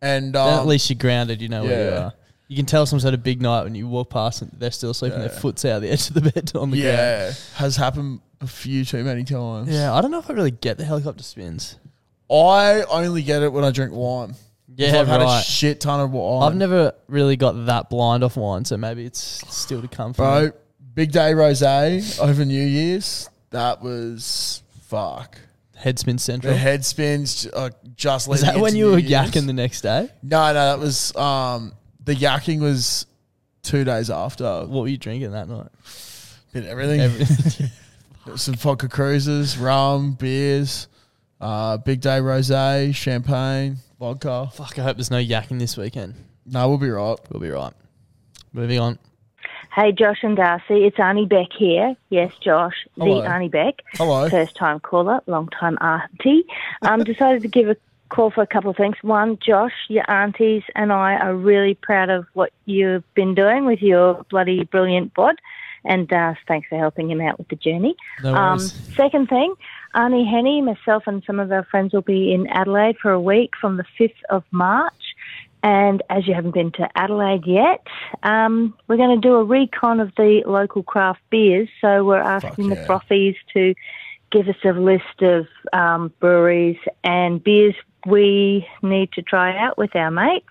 And 0.00 0.36
um, 0.36 0.60
at 0.60 0.66
least 0.66 0.88
you're 0.88 0.96
grounded, 0.96 1.42
you 1.42 1.48
know 1.48 1.64
where 1.64 1.84
you 1.84 1.90
yeah. 1.90 2.04
are. 2.04 2.12
You 2.48 2.56
can 2.56 2.66
tell 2.66 2.86
someone's 2.86 3.04
had 3.04 3.14
a 3.14 3.18
big 3.18 3.42
night 3.42 3.64
when 3.64 3.74
you 3.74 3.86
walk 3.86 4.08
past 4.10 4.40
and 4.42 4.50
they're 4.58 4.70
still 4.70 4.94
sleeping, 4.94 5.18
their 5.20 5.28
Yeah. 5.30 5.38
foot's 5.38 5.64
out 5.66 5.82
the 5.82 5.90
edge 5.92 6.08
of 6.08 6.14
the 6.14 6.22
bed 6.22 6.50
on 6.54 6.70
the 6.70 6.80
ground. 6.80 6.96
yeah, 6.98 7.32
has 7.54 7.76
happened 7.76 8.20
a 8.40 8.46
few 8.46 8.84
too 8.84 9.04
many 9.04 9.22
times. 9.24 9.68
Yeah, 9.68 9.92
I 9.94 10.00
don't 10.00 10.10
know 10.10 10.18
if 10.18 10.30
I 10.30 10.32
really 10.32 10.50
get 10.50 10.78
the 10.78 10.84
helicopter 10.84 11.22
spins. 11.22 11.76
I 12.30 12.82
only 12.90 13.22
get 13.22 13.42
it 13.42 13.52
when 13.52 13.64
I 13.64 13.70
drink 13.70 13.92
wine. 13.92 14.30
If 14.76 14.92
Yeah, 14.92 15.00
I've 15.00 15.08
had 15.08 15.20
a 15.22 15.24
right. 15.24 15.44
shit 15.44 15.80
ton 15.80 16.00
of 16.00 16.12
wine. 16.12 16.42
I've 16.42 16.56
never 16.56 16.92
really 17.08 17.36
got 17.36 17.66
that 17.66 17.90
blind 17.90 18.22
off 18.24 18.36
wine, 18.36 18.64
so 18.64 18.76
maybe 18.76 19.04
it's 19.04 19.20
still 19.54 19.80
to 19.82 19.88
come 19.88 20.12
from. 20.14 20.24
bro. 20.48 20.50
Big 20.94 21.12
day 21.12 21.32
rosé 21.32 22.18
over 22.20 22.44
New 22.44 22.64
Year's. 22.64 23.28
That 23.50 23.82
was 23.82 24.62
fuck. 24.88 25.38
Headspin 25.78 26.18
Central. 26.18 26.52
The 26.52 26.58
head 26.58 26.84
spins 26.84 27.46
uh, 27.54 27.70
just. 27.96 28.26
Is 28.28 28.42
leading 28.42 28.46
that 28.46 28.60
when 28.60 28.68
into 28.70 28.78
you 28.78 28.84
New 28.86 28.92
were 28.92 28.98
Year's. 28.98 29.30
yakking 29.30 29.46
the 29.46 29.52
next 29.52 29.82
day? 29.82 30.08
No, 30.22 30.46
no, 30.48 30.54
that 30.54 30.78
was 30.78 31.14
um 31.16 31.72
the 32.08 32.14
yakking 32.14 32.60
was 32.60 33.06
two 33.62 33.84
days 33.84 34.08
after. 34.08 34.64
What 34.64 34.82
were 34.82 34.88
you 34.88 34.96
drinking 34.96 35.30
that 35.32 35.46
night? 35.46 35.68
Did 36.54 36.66
everything. 36.66 37.00
Everything. 37.00 37.70
Some 38.36 38.54
vodka 38.54 38.88
cruises, 38.88 39.58
rum, 39.58 40.12
beers, 40.12 40.88
uh, 41.40 41.76
big 41.76 42.00
day 42.00 42.18
rosé, 42.18 42.94
champagne, 42.94 43.76
vodka. 43.98 44.50
Fuck, 44.52 44.78
I 44.78 44.82
hope 44.82 44.96
there's 44.96 45.10
no 45.10 45.18
yakking 45.18 45.58
this 45.58 45.76
weekend. 45.76 46.14
No, 46.46 46.68
we'll 46.68 46.78
be 46.78 46.90
right. 46.90 47.18
We'll 47.30 47.40
be 47.40 47.50
right. 47.50 47.72
Moving 48.54 48.80
on. 48.80 48.98
Hey, 49.74 49.92
Josh 49.92 50.18
and 50.22 50.36
Darcy, 50.36 50.86
it's 50.86 50.98
Auntie 50.98 51.26
Beck 51.26 51.48
here. 51.56 51.94
Yes, 52.08 52.32
Josh, 52.42 52.74
Hello. 52.96 53.20
the 53.20 53.28
Auntie 53.28 53.48
Beck. 53.48 53.82
Hello. 53.94 54.28
First 54.28 54.56
time 54.56 54.80
caller, 54.80 55.20
long 55.26 55.48
time 55.48 55.76
auntie. 55.80 56.44
Um, 56.82 57.04
decided 57.04 57.42
to 57.42 57.48
give 57.48 57.68
a 57.68 57.76
call 58.08 58.30
for 58.30 58.42
a 58.42 58.46
couple 58.46 58.70
of 58.70 58.76
things. 58.76 58.96
One, 59.02 59.38
Josh, 59.44 59.72
your 59.88 60.08
aunties 60.10 60.62
and 60.74 60.92
I 60.92 61.14
are 61.14 61.34
really 61.34 61.74
proud 61.74 62.10
of 62.10 62.26
what 62.34 62.52
you've 62.64 63.04
been 63.14 63.34
doing 63.34 63.64
with 63.64 63.80
your 63.82 64.24
bloody 64.30 64.64
brilliant 64.64 65.14
bod. 65.14 65.36
And 65.84 66.12
uh, 66.12 66.34
thanks 66.46 66.68
for 66.68 66.76
helping 66.78 67.10
him 67.10 67.20
out 67.20 67.38
with 67.38 67.48
the 67.48 67.56
journey. 67.56 67.96
No 68.22 68.34
Um, 68.34 68.58
second 68.58 69.28
thing, 69.28 69.54
Auntie 69.94 70.24
Henny, 70.24 70.60
myself, 70.60 71.04
and 71.06 71.22
some 71.26 71.38
of 71.40 71.52
our 71.52 71.64
friends 71.64 71.92
will 71.92 72.02
be 72.02 72.32
in 72.32 72.46
Adelaide 72.48 72.96
for 73.00 73.12
a 73.12 73.20
week 73.20 73.52
from 73.60 73.76
the 73.76 73.84
5th 73.98 74.20
of 74.28 74.44
March. 74.50 74.92
And 75.62 76.02
as 76.08 76.26
you 76.26 76.34
haven't 76.34 76.54
been 76.54 76.70
to 76.72 76.88
Adelaide 76.94 77.46
yet, 77.46 77.84
um, 78.22 78.74
we're 78.86 78.96
going 78.96 79.20
to 79.20 79.28
do 79.28 79.34
a 79.34 79.44
recon 79.44 79.98
of 79.98 80.12
the 80.16 80.42
local 80.46 80.82
craft 80.82 81.20
beers. 81.30 81.68
So 81.80 82.04
we're 82.04 82.18
asking 82.18 82.68
the 82.68 82.76
yeah. 82.76 82.86
frothies 82.86 83.36
to 83.54 83.74
give 84.30 84.48
us 84.48 84.56
a 84.64 84.72
list 84.72 85.22
of 85.22 85.46
um, 85.72 86.12
breweries 86.20 86.78
and 87.04 87.42
beers 87.42 87.74
we 88.06 88.66
need 88.82 89.12
to 89.12 89.22
try 89.22 89.56
out 89.56 89.76
with 89.78 89.94
our 89.94 90.10
mates. 90.10 90.46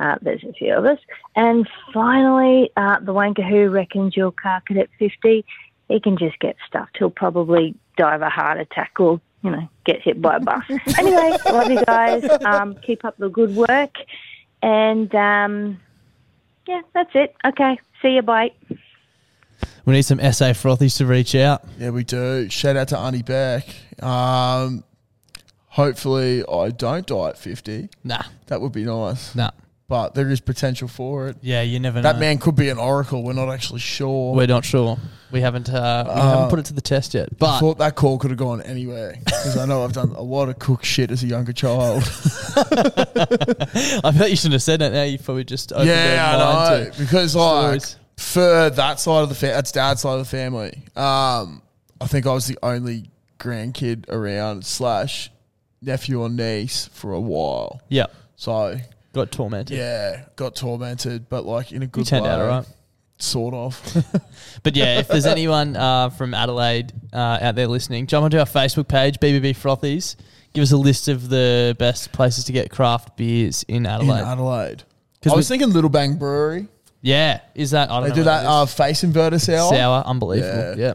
Uh, 0.00 0.16
there's 0.22 0.42
a 0.44 0.52
few 0.52 0.74
of 0.74 0.84
us. 0.84 0.98
And 1.36 1.68
finally, 1.92 2.70
uh, 2.76 2.98
the 3.00 3.14
wanker 3.14 3.48
who 3.48 3.68
reckons 3.68 4.16
your 4.16 4.32
car 4.32 4.62
could 4.66 4.76
at 4.76 4.88
50, 4.98 5.44
he 5.88 6.00
can 6.00 6.16
just 6.16 6.38
get 6.40 6.56
stuffed. 6.66 6.96
He'll 6.98 7.10
probably 7.10 7.74
die 7.96 8.14
of 8.14 8.22
a 8.22 8.30
heart 8.30 8.58
attack 8.58 8.92
or, 8.98 9.20
you 9.42 9.50
know, 9.50 9.68
get 9.84 10.02
hit 10.02 10.20
by 10.20 10.36
a 10.36 10.40
bus. 10.40 10.64
anyway, 10.98 11.36
love 11.46 11.70
you 11.70 11.84
guys. 11.84 12.28
Um, 12.44 12.76
keep 12.82 13.04
up 13.04 13.16
the 13.18 13.28
good 13.28 13.54
work. 13.54 13.94
And 14.62 15.14
um, 15.14 15.80
yeah, 16.66 16.82
that's 16.92 17.10
it. 17.14 17.36
Okay, 17.44 17.78
see 18.02 18.14
you. 18.14 18.22
Bye. 18.22 18.52
We 19.84 19.92
need 19.92 20.02
some 20.02 20.18
SA 20.18 20.52
frothies 20.52 20.96
to 20.98 21.06
reach 21.06 21.34
out. 21.34 21.64
Yeah, 21.78 21.90
we 21.90 22.04
do. 22.04 22.48
Shout 22.48 22.76
out 22.76 22.88
to 22.88 22.98
Auntie 22.98 23.22
Beck. 23.22 23.66
Um, 24.02 24.82
hopefully, 25.68 26.42
I 26.50 26.70
don't 26.70 27.06
die 27.06 27.28
at 27.30 27.38
50. 27.38 27.88
Nah, 28.02 28.22
That 28.46 28.60
would 28.60 28.72
be 28.72 28.84
nice. 28.84 29.34
nah. 29.34 29.50
But 29.86 30.14
there 30.14 30.30
is 30.30 30.40
potential 30.40 30.88
for 30.88 31.28
it. 31.28 31.36
Yeah, 31.42 31.60
you 31.60 31.78
never 31.78 31.98
know. 32.00 32.10
That 32.10 32.18
man 32.18 32.38
could 32.38 32.56
be 32.56 32.70
an 32.70 32.78
oracle. 32.78 33.22
We're 33.22 33.34
not 33.34 33.50
actually 33.50 33.80
sure. 33.80 34.34
We're 34.34 34.46
not 34.46 34.64
sure. 34.64 34.96
We 35.30 35.42
haven't 35.42 35.68
uh, 35.68 36.04
we 36.06 36.10
Uh, 36.12 36.30
haven't 36.30 36.48
put 36.48 36.58
it 36.58 36.64
to 36.66 36.72
the 36.72 36.80
test 36.80 37.12
yet. 37.12 37.28
I 37.30 37.34
But 37.38 37.60
thought 37.60 37.76
that 37.78 37.94
call 37.94 38.16
could 38.18 38.30
have 38.30 38.38
gone 38.38 38.62
anywhere 38.62 39.14
because 39.22 39.58
I 39.58 39.66
know 39.66 39.84
I've 39.84 39.92
done 39.92 40.12
a 40.16 40.22
lot 40.22 40.48
of 40.48 40.58
cook 40.58 40.84
shit 40.86 41.10
as 41.10 41.22
a 41.22 41.26
younger 41.26 41.52
child. 41.52 42.02
I 42.56 44.10
bet 44.16 44.30
you 44.30 44.36
shouldn't 44.36 44.54
have 44.54 44.62
said 44.62 44.80
that. 44.80 44.92
Now 44.92 45.02
you've 45.02 45.22
probably 45.22 45.44
just 45.44 45.70
opened 45.72 45.88
yeah, 45.88 46.06
their 46.06 46.20
I 46.20 46.54
mind 46.54 46.84
know 46.86 46.90
to 46.90 46.98
because 46.98 47.36
like 47.36 47.80
stories. 47.82 47.96
For 48.16 48.70
that 48.70 49.00
side 49.00 49.22
of 49.22 49.28
the 49.28 49.34
family, 49.34 49.54
that's 49.54 49.72
dad's 49.72 50.00
side 50.02 50.12
of 50.14 50.18
the 50.20 50.24
family. 50.24 50.82
Um, 50.96 51.62
I 52.00 52.06
think 52.06 52.26
I 52.26 52.32
was 52.32 52.46
the 52.46 52.58
only 52.62 53.10
grandkid 53.38 54.08
around 54.08 54.64
slash 54.64 55.30
nephew 55.82 56.20
or 56.22 56.28
niece 56.28 56.88
for 56.92 57.12
a 57.12 57.20
while. 57.20 57.80
Yeah, 57.88 58.06
So 58.36 58.76
got 59.12 59.30
tormented. 59.32 59.76
yeah, 59.76 60.24
got 60.36 60.56
tormented, 60.56 61.28
but 61.28 61.44
like 61.44 61.72
in 61.72 61.82
a 61.82 61.84
you 61.84 61.88
good 61.88 62.06
turned 62.06 62.24
way. 62.24 62.30
out 62.30 62.40
all 62.40 62.46
right. 62.48 62.66
Sort 63.18 63.54
of. 63.54 64.04
But 64.62 64.76
yeah, 64.76 64.98
if 64.98 65.08
there's 65.08 65.26
anyone 65.26 65.76
uh, 65.76 66.08
from 66.10 66.32
Adelaide 66.34 66.92
uh, 67.12 67.38
out 67.40 67.54
there 67.54 67.66
listening, 67.68 68.06
jump 68.06 68.24
onto 68.24 68.38
our 68.38 68.46
Facebook 68.46 68.88
page, 68.88 69.18
BBB 69.20 69.50
Frothies. 69.50 70.16
Give 70.54 70.62
us 70.62 70.72
a 70.72 70.76
list 70.76 71.08
of 71.08 71.28
the 71.28 71.76
best 71.78 72.12
places 72.12 72.44
to 72.44 72.52
get 72.52 72.70
craft 72.70 73.16
beers 73.16 73.64
in 73.68 73.86
Adelaide. 73.86 74.20
in 74.20 74.24
Adelaide. 74.26 74.82
I 75.30 75.34
was 75.34 75.48
thinking 75.48 75.70
Little 75.72 75.90
Bang 75.90 76.14
Brewery. 76.16 76.68
Yeah, 77.04 77.40
is 77.54 77.70
that 77.72 77.90
I 77.90 78.00
don't 78.00 78.02
They 78.04 78.08
know 78.08 78.14
do 78.16 78.20
what 78.22 78.24
that 78.24 78.46
uh, 78.46 78.66
face 78.66 79.02
inverter 79.04 79.40
sour. 79.40 79.70
sour, 79.72 80.02
unbelievable. 80.06 80.76
Yeah. 80.78 80.86
Yeah. 80.88 80.92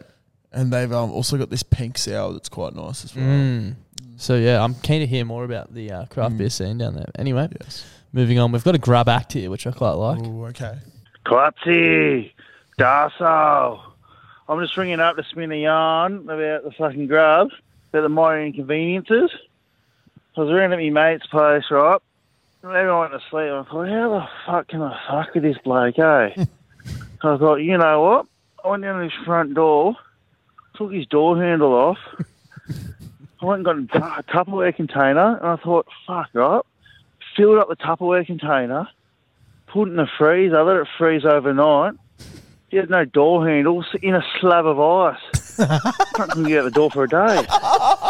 And 0.52 0.72
they've 0.72 0.92
um, 0.92 1.12
also 1.12 1.38
got 1.38 1.48
this 1.48 1.62
pink 1.62 1.96
sour 1.96 2.32
that's 2.32 2.48
quite 2.48 2.74
nice 2.74 3.04
as 3.04 3.14
well. 3.14 3.24
Mm. 3.24 3.74
So 4.16 4.34
yeah, 4.34 4.62
I'm 4.62 4.74
keen 4.74 5.00
to 5.00 5.06
hear 5.06 5.24
more 5.24 5.44
about 5.44 5.72
the 5.72 5.90
uh, 5.92 6.04
craft 6.06 6.36
beer 6.36 6.50
scene 6.50 6.76
down 6.78 6.94
there. 6.96 7.06
Anyway, 7.16 7.48
Yes. 7.60 7.86
moving 8.12 8.38
on, 8.40 8.50
we've 8.52 8.64
got 8.64 8.74
a 8.74 8.78
grub 8.78 9.08
act 9.08 9.32
here, 9.32 9.48
which 9.48 9.66
I 9.66 9.70
quite 9.70 9.92
like. 9.92 10.18
Oh, 10.24 10.46
okay. 10.46 10.78
Clutzy, 11.24 12.32
Darso. 12.78 13.80
I'm 14.48 14.60
just 14.60 14.76
ringing 14.76 14.98
up 15.00 15.16
to 15.16 15.22
spin 15.30 15.52
a 15.52 15.62
yarn 15.62 16.28
about 16.28 16.64
the 16.64 16.72
fucking 16.76 17.06
grubs, 17.06 17.52
about 17.92 18.02
the 18.02 18.08
minor 18.08 18.44
inconveniences. 18.46 19.30
I 20.36 20.40
was 20.40 20.50
around 20.50 20.72
at 20.72 20.78
my 20.80 20.90
mate's 20.90 21.26
place, 21.28 21.64
right? 21.70 22.00
And 22.62 22.72
everyone 22.72 23.10
went 23.10 23.12
to 23.12 23.28
sleep. 23.30 23.50
I 23.50 23.64
thought, 23.70 23.88
how 23.88 24.10
the 24.10 24.28
fuck 24.44 24.68
can 24.68 24.82
I 24.82 25.00
fuck 25.08 25.34
with 25.34 25.42
this 25.44 25.56
bloke, 25.64 25.98
eh? 25.98 26.02
I 27.22 27.36
thought, 27.38 27.56
you 27.56 27.78
know 27.78 28.00
what? 28.02 28.26
I 28.62 28.68
went 28.68 28.82
down 28.82 28.98
to 28.98 29.04
his 29.04 29.24
front 29.24 29.54
door, 29.54 29.96
took 30.76 30.92
his 30.92 31.06
door 31.06 31.42
handle 31.42 31.72
off. 31.72 31.98
I 33.40 33.44
went 33.46 33.66
and 33.66 33.88
got 33.88 34.18
a 34.18 34.22
Tupperware 34.24 34.76
container, 34.76 35.38
and 35.38 35.46
I 35.46 35.56
thought, 35.56 35.86
fuck, 36.06 36.28
right? 36.34 36.60
Filled 37.34 37.58
up 37.58 37.68
the 37.68 37.76
Tupperware 37.76 38.26
container, 38.26 38.86
put 39.66 39.88
it 39.88 39.92
in 39.92 39.96
the 39.96 40.08
freezer, 40.18 40.62
let 40.62 40.76
it 40.76 40.88
freeze 40.98 41.24
overnight. 41.24 41.94
He 42.68 42.76
had 42.76 42.90
no 42.90 43.06
door 43.06 43.48
handle, 43.48 43.82
in 44.02 44.14
a 44.14 44.24
slab 44.38 44.66
of 44.66 44.78
ice. 44.78 45.56
Couldn't 46.12 46.44
get 46.44 46.58
out 46.58 46.64
the 46.64 46.70
door 46.70 46.90
for 46.90 47.04
a 47.04 47.08
day. 47.08 47.36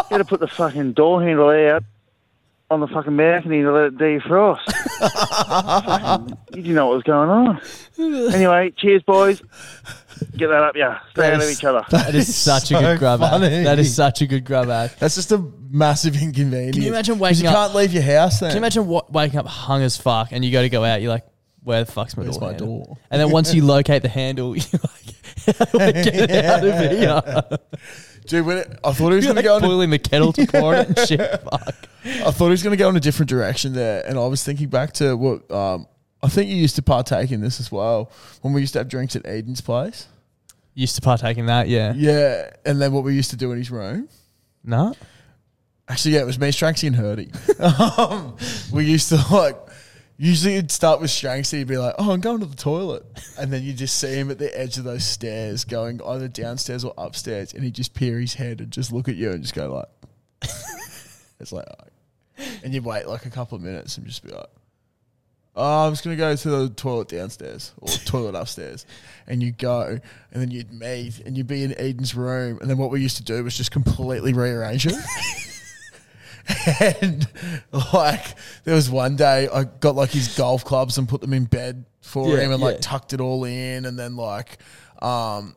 He 0.09 0.14
had 0.14 0.19
to 0.19 0.25
put 0.25 0.40
the 0.40 0.49
fucking 0.49 0.95
door 0.95 1.23
handle 1.23 1.50
out 1.50 1.85
on 2.71 2.81
the 2.81 2.87
fucking 2.87 3.17
balcony 3.17 3.62
to 3.62 3.73
let 3.73 3.85
it 3.87 3.99
defrost. 3.99 4.61
Fucking- 5.00 6.39
you 6.55 6.62
didn't 6.62 6.75
know 6.75 6.87
what 6.89 6.95
was 6.97 7.03
going 7.03 7.29
on. 7.29 7.61
Anyway, 8.33 8.73
cheers, 8.77 9.03
boys. 9.03 9.43
Get 10.37 10.49
that 10.49 10.62
up, 10.62 10.77
yeah. 10.77 11.00
Stay 11.12 11.27
out 11.29 11.33
of 11.35 11.39
That's- 11.41 11.59
each 11.59 11.65
other. 11.65 11.85
That 11.91 12.15
is 12.15 12.35
such 12.37 12.65
a 12.65 12.75
so 12.75 12.81
good 12.81 12.99
grub 12.99 13.23
ad. 13.23 13.31
funny. 13.31 13.62
That 13.65 13.79
is 13.79 13.95
such 13.95 14.21
a 14.23 14.27
good 14.27 14.45
grub 14.45 14.69
ad. 14.69 14.93
That's 14.99 15.15
just 15.17 15.33
a 15.33 15.39
massive 15.71 16.15
inconvenience. 16.21 16.77
Can 16.77 16.83
you 16.85 16.91
imagine 16.91 17.15
'Cause 17.17 17.21
waking 17.23 17.45
you 17.45 17.49
up? 17.50 17.57
can't 17.57 17.75
leave 17.75 17.93
your 17.93 18.03
house 18.03 18.39
then. 18.41 18.50
Can 18.50 18.57
you 18.57 18.61
imagine 18.61 18.87
what, 18.87 19.12
waking 19.12 19.39
up 19.41 19.47
hung 19.47 19.83
as 19.83 19.97
fuck 19.97 20.29
and 20.33 20.45
you 20.45 20.53
go 20.53 20.62
to 20.62 20.69
go 20.69 20.85
out? 20.85 21.00
You're 21.03 21.11
like, 21.11 21.25
where 21.62 21.83
the 21.85 21.91
fuck's 21.91 22.17
my 22.17 22.23
Where's 22.23 22.37
door? 22.37 22.49
my 22.49 22.53
handle? 22.53 22.85
door? 22.85 22.99
And 23.11 23.21
then 23.21 23.31
once 23.31 23.53
you 23.55 23.65
locate 23.65 24.03
the 24.03 24.09
handle, 24.09 24.55
you're 24.57 24.81
like, 24.83 25.57
how 25.59 25.65
do 25.65 25.81
I 25.81 25.93
get 25.93 26.31
it 26.31 26.45
out 26.45 26.65
of 26.65 26.79
here? 26.79 27.59
Dude, 28.27 28.47
when 28.47 28.59
it, 28.59 28.79
I 28.85 28.93
thought 28.93 29.11
he 29.11 29.17
was 29.17 29.25
You're 29.25 29.35
going 29.35 29.37
like 29.37 29.45
to 29.45 29.49
go 29.49 29.57
on 29.57 29.65
a 29.65 29.67
boiling 29.67 29.91
the 29.91 29.99
kettle 29.99 30.33
to 30.35 30.47
pour 30.47 30.75
it 30.75 30.89
and 30.89 30.99
shit. 31.09 31.21
Fuck. 31.21 31.75
I 32.05 32.31
thought 32.31 32.47
he 32.47 32.50
was 32.50 32.62
going 32.62 32.73
to 32.73 32.83
go 32.83 32.89
in 32.89 32.97
a 32.97 33.00
different 33.00 33.29
direction 33.29 33.73
there, 33.73 34.05
and 34.07 34.19
I 34.19 34.27
was 34.27 34.45
thinking 34.45 34.69
back 34.69 34.93
to 34.95 35.17
what 35.17 35.50
um, 35.50 35.87
I 36.23 36.29
think 36.29 36.50
you 36.50 36.57
used 36.57 36.77
to 36.77 36.83
partake 36.83 37.31
in 37.31 37.41
this 37.41 37.61
as 37.61 37.73
well 37.73 38.11
when 38.43 38.53
we 38.53 38.61
used 38.61 38.75
to 38.75 38.81
have 38.81 38.89
drinks 38.89 39.17
at 39.17 39.27
Eden's 39.27 39.61
place. 39.61 40.07
Used 40.75 40.95
to 40.97 41.03
partake 41.03 41.37
in 41.39 41.47
that, 41.47 41.69
yeah. 41.69 41.93
Yeah, 41.97 42.50
and 42.65 42.81
then 42.81 42.93
what 42.93 43.05
we 43.05 43.15
used 43.15 43.31
to 43.31 43.37
do 43.37 43.53
in 43.53 43.59
his 43.59 43.71
room. 43.71 44.09
No. 44.62 44.95
Actually, 45.89 46.15
yeah, 46.15 46.21
it 46.21 46.27
was 46.27 46.39
me, 46.39 46.49
Stranksy, 46.49 46.87
and 46.87 46.97
Hurdy. 46.97 47.31
um, 47.99 48.37
we 48.73 48.85
used 48.85 49.09
to 49.09 49.17
like. 49.35 49.57
Usually, 50.23 50.57
it'd 50.57 50.71
start 50.71 51.00
with 51.00 51.11
Stranksy. 51.11 51.57
He'd 51.57 51.67
be 51.67 51.79
like, 51.79 51.95
"Oh, 51.99 52.11
I'm 52.11 52.21
going 52.21 52.41
to 52.41 52.47
the 52.47 52.55
toilet," 52.55 53.07
and 53.39 53.50
then 53.50 53.62
you 53.62 53.73
just 53.73 53.99
see 53.99 54.17
him 54.17 54.31
at 54.31 54.39
the 54.39 54.55
edge 54.55 54.77
of 54.77 54.85
those 54.85 55.03
stairs, 55.03 55.65
going 55.65 55.99
either 56.05 56.29
downstairs 56.29 56.85
or 56.85 56.93
upstairs, 56.99 57.55
and 57.55 57.65
he'd 57.65 57.73
just 57.73 57.95
peer 57.95 58.21
his 58.21 58.35
head 58.35 58.61
and 58.61 58.71
just 58.71 58.93
look 58.93 59.09
at 59.09 59.17
you 59.17 59.31
and 59.31 59.41
just 59.41 59.55
go 59.55 59.73
like, 59.73 60.53
"It's 61.41 61.53
like," 61.53 61.65
and 62.62 62.75
you'd 62.75 62.85
wait 62.85 63.09
like 63.09 63.25
a 63.25 63.31
couple 63.31 63.57
of 63.57 63.62
minutes 63.62 63.97
and 63.97 64.07
just 64.07 64.23
be 64.23 64.31
like, 64.31 64.50
"Oh, 65.57 65.87
I'm 65.87 65.93
just 65.93 66.05
gonna 66.05 66.17
go 66.17 66.37
to 66.37 66.50
the 66.50 66.69
toilet 66.69 67.09
downstairs 67.09 67.73
or 67.79 67.89
toilet 67.89 68.35
upstairs," 68.35 68.85
and 69.27 69.43
you 69.43 69.53
go, 69.53 70.00
and 70.33 70.43
then 70.43 70.50
you'd 70.50 70.71
meet, 70.71 71.21
and 71.21 71.35
you'd 71.35 71.47
be 71.47 71.65
in 71.65 71.73
Eden's 71.79 72.15
room, 72.15 72.59
and 72.61 72.69
then 72.69 72.77
what 72.77 72.91
we 72.91 73.00
used 73.00 73.17
to 73.17 73.23
do 73.23 73.43
was 73.43 73.57
just 73.57 73.71
completely 73.71 74.35
rearrange 74.35 74.87
it. 74.87 74.97
and 76.91 77.29
like 77.95 78.25
there 78.65 78.75
was 78.75 78.91
one 78.91 79.17
day 79.17 79.49
I 79.53 79.65
got 79.65 79.95
like 79.97 80.11
his 80.11 80.37
golf 80.37 80.65
clubs 80.65 80.99
and 80.99 81.09
put 81.09 81.21
them 81.21 81.33
in 81.33 81.45
bed 81.45 81.85
for 82.01 82.29
Yeah, 82.37 82.43
him 82.45 82.53
and 82.53 82.63
like 82.63 82.81
tucked 82.81 83.13
it 83.13 83.21
all 83.21 83.45
in 83.45 83.85
and 83.85 83.99
then 83.99 84.17
like 84.17 84.59
um 85.03 85.55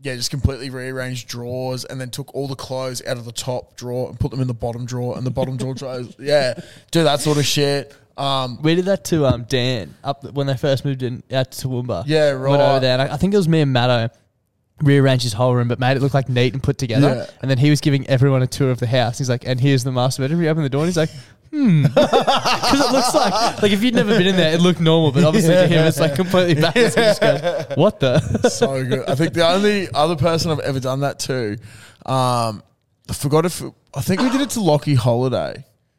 yeah, 0.00 0.14
just 0.14 0.30
completely 0.30 0.68
rearranged 0.70 1.26
drawers 1.26 1.84
and 1.86 1.98
then 2.00 2.10
took 2.10 2.32
all 2.34 2.46
the 2.48 2.54
clothes 2.54 3.02
out 3.06 3.16
of 3.16 3.24
the 3.24 3.32
top 3.32 3.76
drawer 3.76 4.08
and 4.10 4.20
put 4.20 4.30
them 4.30 4.40
in 4.40 4.46
the 4.46 4.54
bottom 4.54 4.84
drawer 4.84 5.16
and 5.16 5.26
the 5.26 5.30
bottom 5.30 5.56
drawer 5.56 5.74
drawers. 5.80 6.14
Yeah, 6.18 6.60
do 6.90 7.02
that 7.04 7.20
sort 7.20 7.38
of 7.38 7.46
shit. 7.46 7.96
Um, 8.16 8.58
We 8.62 8.74
did 8.74 8.84
that 8.84 9.04
to 9.06 9.24
um, 9.26 9.44
Dan 9.48 9.94
up 10.04 10.22
when 10.32 10.46
they 10.46 10.56
first 10.56 10.84
moved 10.84 11.02
in 11.02 11.22
out 11.32 11.50
to 11.50 11.66
Toowoomba. 11.68 12.04
Yeah, 12.06 12.32
Went 12.32 12.42
right. 12.44 12.60
over 12.70 12.80
there, 12.80 12.92
and 13.00 13.02
I, 13.10 13.14
I 13.14 13.16
think 13.16 13.32
it 13.34 13.36
was 13.38 13.48
me 13.48 13.62
and 13.62 13.72
Matto 13.72 14.08
rearranged 14.82 15.22
his 15.22 15.32
whole 15.32 15.54
room, 15.54 15.68
but 15.68 15.78
made 15.78 15.96
it 15.96 16.00
look 16.02 16.14
like 16.14 16.28
neat 16.28 16.52
and 16.52 16.62
put 16.62 16.78
together. 16.78 17.26
Yeah. 17.28 17.36
And 17.40 17.50
then 17.50 17.58
he 17.58 17.70
was 17.70 17.80
giving 17.80 18.06
everyone 18.08 18.42
a 18.42 18.46
tour 18.46 18.70
of 18.70 18.78
the 18.78 18.86
house. 18.86 19.18
He's 19.18 19.30
like, 19.30 19.46
"And 19.46 19.60
here's 19.60 19.84
the 19.84 19.92
master 19.92 20.22
bedroom." 20.22 20.42
You 20.42 20.48
open 20.48 20.62
the 20.62 20.68
door, 20.68 20.82
and 20.82 20.88
he's 20.88 20.96
like, 20.96 21.10
"Hmm," 21.50 21.82
because 21.82 22.80
it 22.80 22.92
looks 22.92 23.14
like 23.14 23.62
like 23.62 23.72
if 23.72 23.82
you'd 23.82 23.94
never 23.94 24.16
been 24.16 24.26
in 24.26 24.36
there, 24.36 24.52
it 24.52 24.60
looked 24.60 24.80
normal, 24.80 25.12
but 25.12 25.24
obviously 25.24 25.54
to 25.54 25.66
him, 25.66 25.86
it's 25.86 25.98
like 25.98 26.14
completely 26.14 26.54
backwards. 26.60 26.94
He 26.94 27.00
just 27.00 27.20
goes, 27.20 27.76
"What 27.76 28.00
the?" 28.00 28.20
so 28.50 28.84
good. 28.84 29.08
I 29.08 29.14
think 29.14 29.32
the 29.32 29.48
only 29.48 29.88
other 29.94 30.16
person 30.16 30.50
I've 30.50 30.60
ever 30.60 30.80
done 30.80 31.00
that 31.00 31.18
to, 31.20 31.52
um, 32.04 32.62
I 33.08 33.12
forgot 33.14 33.46
if 33.46 33.62
I 33.94 34.00
think 34.02 34.20
we 34.20 34.30
did 34.30 34.42
it 34.42 34.50
to 34.50 34.60
Lockie 34.60 34.94
Holiday. 34.94 35.52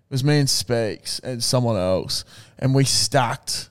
It 0.09 0.13
was 0.13 0.23
me 0.23 0.39
and 0.39 0.49
Speaks 0.49 1.19
and 1.19 1.43
someone 1.43 1.75
else, 1.75 2.23
and 2.59 2.73
we 2.73 2.85
stacked 2.85 3.69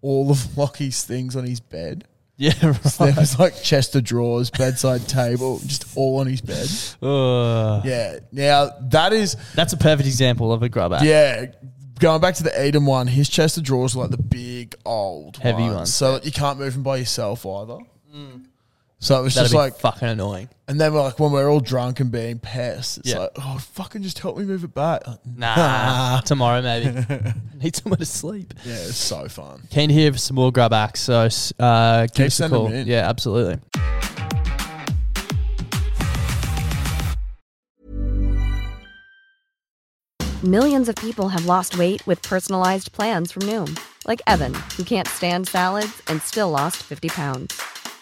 all 0.00 0.30
of 0.30 0.56
Lockie's 0.56 1.04
things 1.04 1.34
on 1.34 1.44
his 1.44 1.58
bed. 1.58 2.04
Yeah, 2.46 2.72
So 2.72 3.04
there 3.04 3.14
was 3.16 3.38
like 3.38 3.62
chest 3.62 3.94
of 3.96 4.02
drawers, 4.04 4.48
bedside 4.50 5.06
table, 5.06 5.58
just 5.66 5.84
all 5.94 6.20
on 6.20 6.26
his 6.26 6.40
bed. 6.40 6.66
Ugh. 7.06 7.84
Yeah. 7.84 8.20
Now 8.32 8.70
that 8.88 9.12
is 9.12 9.36
That's 9.54 9.74
a 9.74 9.76
perfect 9.76 10.06
example 10.06 10.50
of 10.50 10.62
a 10.62 10.68
grub 10.70 10.92
app. 10.94 11.02
yeah. 11.04 11.46
Going 11.98 12.22
back 12.22 12.36
to 12.36 12.42
the 12.42 12.66
Eden 12.66 12.86
one, 12.86 13.06
his 13.08 13.28
chest 13.28 13.58
of 13.58 13.62
drawers 13.64 13.94
are 13.94 13.98
like 14.00 14.10
the 14.10 14.16
big 14.22 14.74
old 14.86 15.36
Heavy 15.36 15.64
ones, 15.64 15.74
ones. 15.74 15.94
so 15.94 16.12
that 16.14 16.24
you 16.24 16.32
can't 16.32 16.58
move 16.58 16.72
them 16.72 16.82
by 16.82 16.96
yourself 16.96 17.44
either. 17.44 17.76
Mm. 18.16 18.46
So 19.02 19.18
it 19.18 19.22
was 19.22 19.34
That'd 19.34 19.46
just 19.46 19.54
be 19.54 19.58
like 19.58 19.76
fucking 19.78 20.08
annoying. 20.08 20.50
And 20.68 20.78
then 20.78 20.92
we're 20.92 21.00
like 21.02 21.18
when 21.18 21.32
we're 21.32 21.48
all 21.50 21.60
drunk 21.60 22.00
and 22.00 22.12
being 22.12 22.38
pissed, 22.38 22.98
it's 22.98 23.08
Yeah. 23.08 23.20
like, 23.20 23.30
oh 23.36 23.56
fucking 23.72 24.02
just 24.02 24.18
help 24.18 24.36
me 24.36 24.44
move 24.44 24.62
it 24.62 24.74
back. 24.74 25.06
Like, 25.06 25.18
Nah, 25.24 26.20
tomorrow 26.26 26.60
maybe. 26.60 27.06
Need 27.62 27.76
somewhere 27.76 27.96
to 27.96 28.04
sleep. 28.04 28.52
Yeah, 28.62 28.74
it's 28.74 28.96
so 28.98 29.26
fun. 29.28 29.62
Keen 29.70 29.88
to 29.88 29.94
hear 29.94 30.12
some 30.18 30.34
more 30.36 30.52
grub 30.52 30.74
acts, 30.74 31.00
so 31.00 31.28
uh, 31.58 32.02
give 32.02 32.12
Keep 32.14 32.26
us 32.26 32.32
a 32.34 32.36
sending 32.36 32.58
call. 32.58 32.68
them 32.68 32.74
in. 32.76 32.86
Yeah, 32.86 33.08
absolutely. 33.08 33.58
Millions 40.44 40.88
of 40.88 40.96
people 40.96 41.28
have 41.28 41.44
lost 41.44 41.76
weight 41.76 42.06
with 42.06 42.22
personalized 42.22 42.92
plans 42.92 43.30
from 43.32 43.42
Noom, 43.42 43.78
like 44.06 44.22
Evan, 44.26 44.54
who 44.76 44.84
can't 44.84 45.06
stand 45.06 45.48
salads 45.48 46.00
and 46.08 46.22
still 46.22 46.50
lost 46.50 46.78
50 46.78 47.08
pounds. 47.10 47.60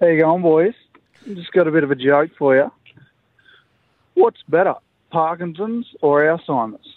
How 0.00 0.06
you 0.06 0.18
going, 0.18 0.40
boys? 0.40 0.72
Just 1.26 1.52
got 1.52 1.68
a 1.68 1.70
bit 1.70 1.84
of 1.84 1.90
a 1.90 1.94
joke 1.94 2.30
for 2.38 2.56
you. 2.56 2.72
What's 4.14 4.42
better, 4.48 4.74
Parkinson's 5.10 5.86
or 6.00 6.22
Alzheimer's? 6.22 6.96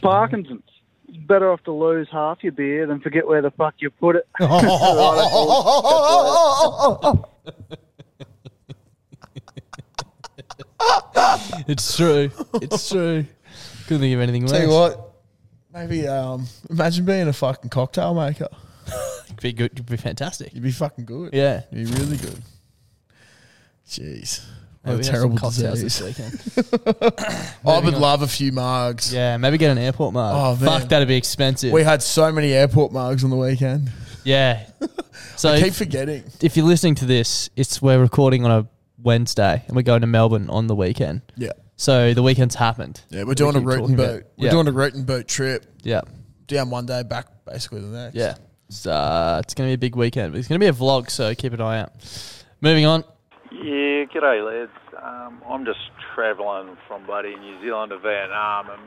Parkinson's. 0.00 0.62
Better 1.26 1.50
off 1.50 1.64
to 1.64 1.72
lose 1.72 2.06
half 2.10 2.44
your 2.44 2.52
beer 2.52 2.86
than 2.86 3.00
forget 3.00 3.26
where 3.26 3.42
the 3.42 3.50
fuck 3.50 3.74
you 3.78 3.90
put 3.90 4.16
it. 4.16 4.28
It's 11.68 11.96
true. 11.96 12.30
It's 12.54 12.88
true. 12.88 13.24
Couldn't 13.86 14.00
think 14.00 14.14
of 14.14 14.20
anything 14.20 14.42
worse. 14.42 14.52
Tell 14.52 14.62
you 14.62 14.70
what, 14.70 15.12
maybe 15.72 16.08
um, 16.08 16.46
imagine 16.68 17.04
being 17.04 17.28
a 17.28 17.32
fucking 17.32 17.70
cocktail 17.70 18.14
maker. 18.14 18.48
It'd 19.26 19.40
be 19.40 19.52
good. 19.52 19.72
It'd 19.72 19.86
be 19.86 19.96
fantastic. 19.96 20.52
You'd 20.54 20.62
be 20.62 20.70
fucking 20.72 21.04
good. 21.04 21.32
Yeah. 21.32 21.62
You'd 21.72 21.88
be 21.94 22.00
really 22.00 22.16
good. 22.16 22.42
Jeez. 23.88 24.44
Maybe 24.84 24.96
What 24.96 25.02
we 25.04 25.08
a 25.08 25.12
terrible 25.12 25.36
cocktails 25.36 25.80
disease. 25.82 26.16
this 26.16 26.72
I 27.66 27.80
would 27.80 27.94
on. 27.94 28.00
love 28.00 28.22
a 28.22 28.26
few 28.28 28.50
mugs. 28.50 29.12
Yeah, 29.12 29.36
maybe 29.36 29.58
get 29.58 29.70
an 29.70 29.76
airport 29.78 30.14
mug. 30.14 30.34
Oh, 30.34 30.64
man. 30.64 30.80
Fuck, 30.80 30.88
that'd 30.88 31.06
be 31.08 31.16
expensive. 31.16 31.70
We 31.72 31.82
had 31.82 32.02
so 32.02 32.32
many 32.32 32.52
airport 32.54 32.90
mugs 32.92 33.22
on 33.22 33.30
the 33.30 33.36
weekend. 33.36 33.90
yeah. 34.24 34.66
So 35.36 35.50
I 35.50 35.58
keep 35.58 35.68
if- 35.68 35.76
forgetting. 35.76 36.24
If 36.42 36.56
you're 36.56 36.66
listening 36.66 36.94
to 36.96 37.06
this, 37.06 37.48
it's 37.56 37.80
we're 37.80 37.98
recording 37.98 38.44
on 38.44 38.50
a 38.50 38.68
Wednesday 39.02 39.62
and 39.66 39.74
we're 39.76 39.82
going 39.82 40.02
to 40.02 40.06
Melbourne 40.06 40.48
on 40.50 40.66
the 40.66 40.74
weekend. 40.74 41.22
Yeah. 41.36 41.52
So 41.76 42.12
the 42.14 42.22
weekend's 42.22 42.54
happened. 42.54 43.00
Yeah, 43.08 43.24
we're 43.24 43.34
doing 43.34 43.56
a 43.56 43.60
keep 43.60 43.68
talking 43.68 43.84
and 43.86 43.94
about- 43.94 44.06
boot. 44.14 44.26
We're 44.36 44.44
Yeah. 44.46 44.50
doing 44.50 44.68
a 44.68 44.72
route 44.72 44.94
and 44.94 45.06
boat 45.06 45.28
trip. 45.28 45.64
Yeah. 45.82 46.02
Down 46.46 46.68
one 46.70 46.84
day, 46.86 47.02
back 47.02 47.26
basically 47.46 47.80
the 47.80 47.86
next. 47.88 48.14
Yeah. 48.16 48.36
It's, 48.70 48.86
uh, 48.86 49.40
it's 49.42 49.52
going 49.52 49.68
to 49.68 49.70
be 49.70 49.74
a 49.74 49.78
big 49.90 49.96
weekend. 49.96 50.36
It's 50.36 50.46
going 50.46 50.60
to 50.60 50.64
be 50.64 50.68
a 50.68 50.72
vlog, 50.72 51.10
so 51.10 51.34
keep 51.34 51.52
an 51.52 51.60
eye 51.60 51.80
out. 51.80 51.90
Moving 52.60 52.86
on. 52.86 53.02
Yeah, 53.50 54.04
g'day 54.04 54.46
lads. 54.46 54.70
Um, 54.96 55.42
I'm 55.48 55.64
just 55.64 55.80
travelling 56.14 56.76
from 56.86 57.04
bloody 57.04 57.34
New 57.34 57.60
Zealand 57.60 57.90
to 57.90 57.98
Vietnam, 57.98 58.70
and 58.70 58.80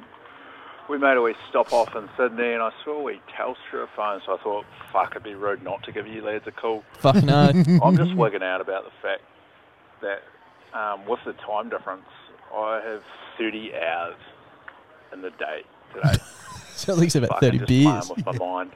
we 0.89 0.97
made 0.97 1.17
a 1.17 1.21
wee 1.21 1.35
stop 1.49 1.73
off 1.73 1.97
in 1.97 2.07
Sydney, 2.15 2.53
and 2.53 2.63
I 2.63 2.71
saw 2.85 2.97
a 2.97 3.03
wee 3.03 3.19
Telstra 3.37 3.89
phone, 3.93 4.21
so 4.25 4.35
I 4.35 4.41
thought, 4.41 4.63
fuck, 4.93 5.11
it'd 5.11 5.23
be 5.23 5.35
rude 5.35 5.61
not 5.63 5.83
to 5.83 5.91
give 5.91 6.07
you 6.07 6.21
lads 6.21 6.47
a 6.47 6.51
call. 6.51 6.85
Fuck 6.93 7.21
no. 7.21 7.49
I'm 7.83 7.97
just 7.97 8.13
wigging 8.15 8.41
out 8.41 8.61
about 8.61 8.85
the 8.85 8.91
fact 9.01 9.23
that 10.01 10.23
um, 10.73 11.05
with 11.05 11.19
the 11.25 11.33
time 11.33 11.67
difference, 11.67 12.07
I 12.55 12.79
have 12.85 13.03
30 13.37 13.73
hours 13.75 14.15
in 15.11 15.21
the 15.21 15.31
day 15.31 15.63
today. 15.93 16.23
So 16.75 16.91
at 16.91 16.97
least 16.97 17.15
about 17.15 17.29
Fucking 17.29 17.51
30 17.51 17.57
just 17.59 17.67
beers. 17.67 18.09
with 18.09 18.25
my 18.25 18.31
mind 18.45 18.71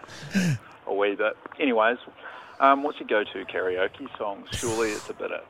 a 0.87 0.93
wee 0.93 1.15
bit. 1.15 1.37
Anyways, 1.59 1.97
um, 2.59 2.83
what's 2.83 2.99
your 2.99 3.07
go-to 3.07 3.45
karaoke 3.45 4.07
song? 4.17 4.43
Surely 4.51 4.91
it's 4.91 5.09
a 5.09 5.13
bit 5.13 5.31
of 5.31 5.43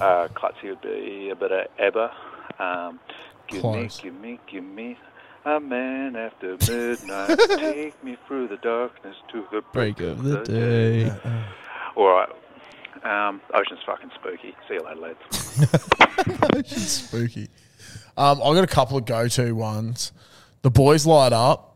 uh, 0.00 0.28
Clutzy 0.34 0.70
would 0.70 0.80
be 0.80 1.30
a 1.30 1.36
bit 1.36 1.52
of 1.52 1.66
ABBA. 1.78 2.12
Um, 2.58 3.00
give 3.46 3.60
Close. 3.60 4.02
me, 4.02 4.10
give 4.10 4.20
me, 4.20 4.40
give 4.50 4.64
me 4.64 4.98
a 5.44 5.60
man 5.60 6.16
after 6.16 6.56
midnight. 6.68 7.38
Take 7.58 8.02
me 8.04 8.16
through 8.26 8.48
the 8.48 8.56
darkness 8.56 9.16
to 9.32 9.44
the 9.52 9.62
Break 9.72 10.00
of 10.00 10.22
the 10.22 10.42
day. 10.42 11.12
All 11.96 12.08
right. 12.08 12.28
Um, 13.04 13.40
Ocean's 13.54 13.80
fucking 13.86 14.10
spooky. 14.16 14.54
See 14.66 14.74
you 14.74 14.84
later, 14.84 15.00
lads. 15.00 16.76
spooky. 16.76 17.48
Um, 18.16 18.40
I 18.42 18.54
got 18.54 18.64
a 18.64 18.66
couple 18.66 18.96
of 18.98 19.04
go-to 19.04 19.52
ones. 19.52 20.12
The 20.62 20.70
boys 20.70 21.06
light 21.06 21.32
up. 21.32 21.67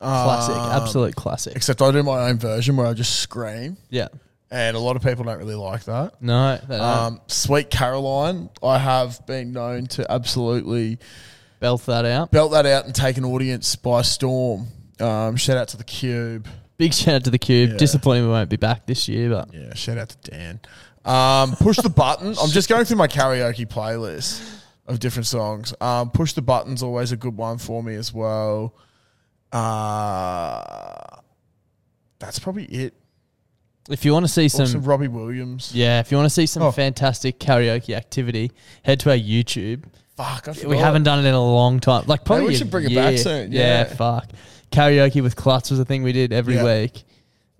Classic, 0.00 0.54
Um, 0.54 0.82
absolute 0.82 1.16
classic. 1.16 1.56
Except 1.56 1.80
I 1.82 1.90
do 1.90 2.02
my 2.02 2.28
own 2.28 2.38
version 2.38 2.76
where 2.76 2.86
I 2.86 2.92
just 2.94 3.20
scream. 3.20 3.76
Yeah. 3.90 4.08
And 4.50 4.76
a 4.76 4.80
lot 4.80 4.94
of 4.96 5.02
people 5.02 5.24
don't 5.24 5.38
really 5.38 5.54
like 5.54 5.84
that. 5.84 6.22
No, 6.22 6.56
they 6.68 6.76
don't. 6.76 6.80
Um, 6.84 7.20
Sweet 7.26 7.70
Caroline, 7.70 8.48
I 8.62 8.78
have 8.78 9.26
been 9.26 9.52
known 9.52 9.86
to 9.88 10.10
absolutely 10.10 10.98
belt 11.58 11.86
that 11.86 12.04
out, 12.04 12.30
belt 12.30 12.52
that 12.52 12.64
out, 12.66 12.84
and 12.84 12.94
take 12.94 13.16
an 13.16 13.24
audience 13.24 13.74
by 13.74 14.02
storm. 14.02 14.68
Um, 15.00 15.36
shout 15.36 15.56
out 15.56 15.68
to 15.68 15.76
the 15.76 15.84
Cube. 15.84 16.46
Big 16.76 16.92
shout 16.94 17.14
out 17.16 17.24
to 17.24 17.30
the 17.30 17.38
Cube. 17.38 17.70
Yeah. 17.70 17.76
Disappointing 17.76 18.24
we 18.24 18.28
won't 18.30 18.48
be 18.50 18.56
back 18.56 18.86
this 18.86 19.08
year, 19.08 19.30
but 19.30 19.52
yeah, 19.52 19.74
shout 19.74 19.98
out 19.98 20.10
to 20.10 20.30
Dan. 20.30 20.60
Um, 21.04 21.56
push 21.56 21.78
the 21.78 21.88
button. 21.90 22.28
I'm 22.40 22.50
just 22.50 22.68
going 22.68 22.84
through 22.84 22.98
my 22.98 23.08
karaoke 23.08 23.66
playlist 23.66 24.42
of 24.86 25.00
different 25.00 25.26
songs. 25.26 25.74
Um, 25.80 26.10
push 26.10 26.34
the 26.34 26.42
button's 26.42 26.82
always 26.82 27.10
a 27.12 27.16
good 27.16 27.36
one 27.36 27.58
for 27.58 27.82
me 27.82 27.94
as 27.96 28.12
well. 28.12 28.74
Uh, 29.52 30.92
that's 32.18 32.38
probably 32.38 32.64
it. 32.64 32.94
If 33.88 34.04
you 34.04 34.12
want 34.12 34.24
to 34.24 34.28
see 34.32 34.48
some, 34.48 34.66
some 34.66 34.82
Robbie 34.82 35.06
Williams. 35.08 35.70
yeah, 35.72 36.00
if 36.00 36.10
you 36.10 36.16
want 36.16 36.26
to 36.26 36.34
see 36.34 36.46
some 36.46 36.62
Oh. 36.64 36.72
fantastic 36.72 37.38
karaoke 37.38 37.94
activity, 37.94 38.50
head 38.82 38.98
to 39.00 39.10
our 39.10 39.16
YouTube. 39.16 39.84
Fuck, 40.16 40.48
I 40.48 40.52
we 40.52 40.56
forgot. 40.58 40.78
haven't 40.78 41.02
done 41.04 41.24
it 41.24 41.28
in 41.28 41.34
a 41.34 41.40
long 41.44 41.78
time. 41.78 42.04
Like 42.06 42.24
probably 42.24 42.48
we 42.48 42.54
a 42.54 42.58
should 42.58 42.70
bring 42.70 42.90
it 42.90 42.94
back 42.94 43.10
year. 43.14 43.18
soon, 43.18 43.52
Yeah. 43.52 43.60
yeah. 43.60 43.84
fuck. 43.84 44.28
Karaoke 44.72 45.22
with 45.22 45.36
Klutz 45.36 45.70
was 45.70 45.78
a 45.78 45.84
thing 45.84 46.02
we 46.02 46.12
did 46.12 46.32
every 46.32 46.54
Yeah. 46.56 46.64
week. 46.64 47.04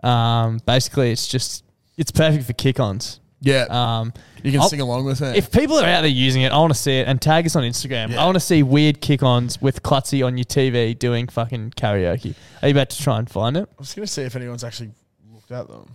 Um, 0.02 0.58
basically, 0.66 1.12
it's 1.12 1.28
just 1.28 1.62
it's 1.96 2.10
perfect 2.10 2.44
for 2.44 2.52
kick-ons. 2.54 3.20
Yeah. 3.40 3.66
Um, 3.70 4.12
You 4.46 4.52
can 4.52 4.60
I'll- 4.62 4.68
sing 4.68 4.80
along 4.80 5.04
with 5.04 5.20
it. 5.22 5.36
If 5.36 5.50
people 5.50 5.76
are 5.76 5.84
out 5.84 6.02
there 6.02 6.10
using 6.10 6.42
it, 6.42 6.52
I 6.52 6.58
want 6.58 6.72
to 6.72 6.78
see 6.78 6.98
it 6.98 7.08
and 7.08 7.20
tag 7.20 7.46
us 7.46 7.56
on 7.56 7.64
Instagram. 7.64 8.10
Yeah. 8.10 8.22
I 8.22 8.24
want 8.24 8.36
to 8.36 8.40
see 8.40 8.62
weird 8.62 9.00
kick-ons 9.00 9.60
with 9.60 9.82
Klutzy 9.82 10.24
on 10.24 10.38
your 10.38 10.44
TV 10.44 10.96
doing 10.98 11.26
fucking 11.28 11.70
karaoke. 11.72 12.34
Are 12.62 12.68
you 12.68 12.72
about 12.74 12.90
to 12.90 13.02
try 13.02 13.18
and 13.18 13.28
find 13.28 13.56
it? 13.56 13.68
I 13.68 13.74
was 13.78 13.92
going 13.94 14.06
to 14.06 14.12
see 14.12 14.22
if 14.22 14.36
anyone's 14.36 14.62
actually 14.64 14.90
looked 15.32 15.50
at 15.50 15.68
them. 15.68 15.88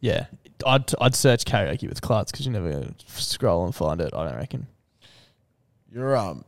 Yeah, 0.00 0.26
I'd 0.66 0.92
I'd 1.00 1.14
search 1.14 1.44
karaoke 1.44 1.88
with 1.88 2.00
Klutz 2.00 2.30
because 2.30 2.46
you're 2.46 2.52
never 2.52 2.70
gonna 2.70 2.94
scroll 3.08 3.64
and 3.64 3.74
find 3.74 4.00
it. 4.00 4.12
I 4.14 4.24
don't 4.28 4.36
reckon. 4.36 4.66
You're 5.92 6.16
um 6.16 6.44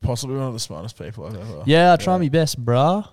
possibly 0.00 0.36
one 0.36 0.46
of 0.46 0.52
the 0.54 0.60
smartest 0.60 0.98
people 0.98 1.26
I've 1.26 1.36
ever. 1.36 1.62
Yeah, 1.66 1.92
I 1.92 1.96
try 1.96 2.16
my 2.16 2.28
best, 2.28 2.64
brah. 2.64 3.08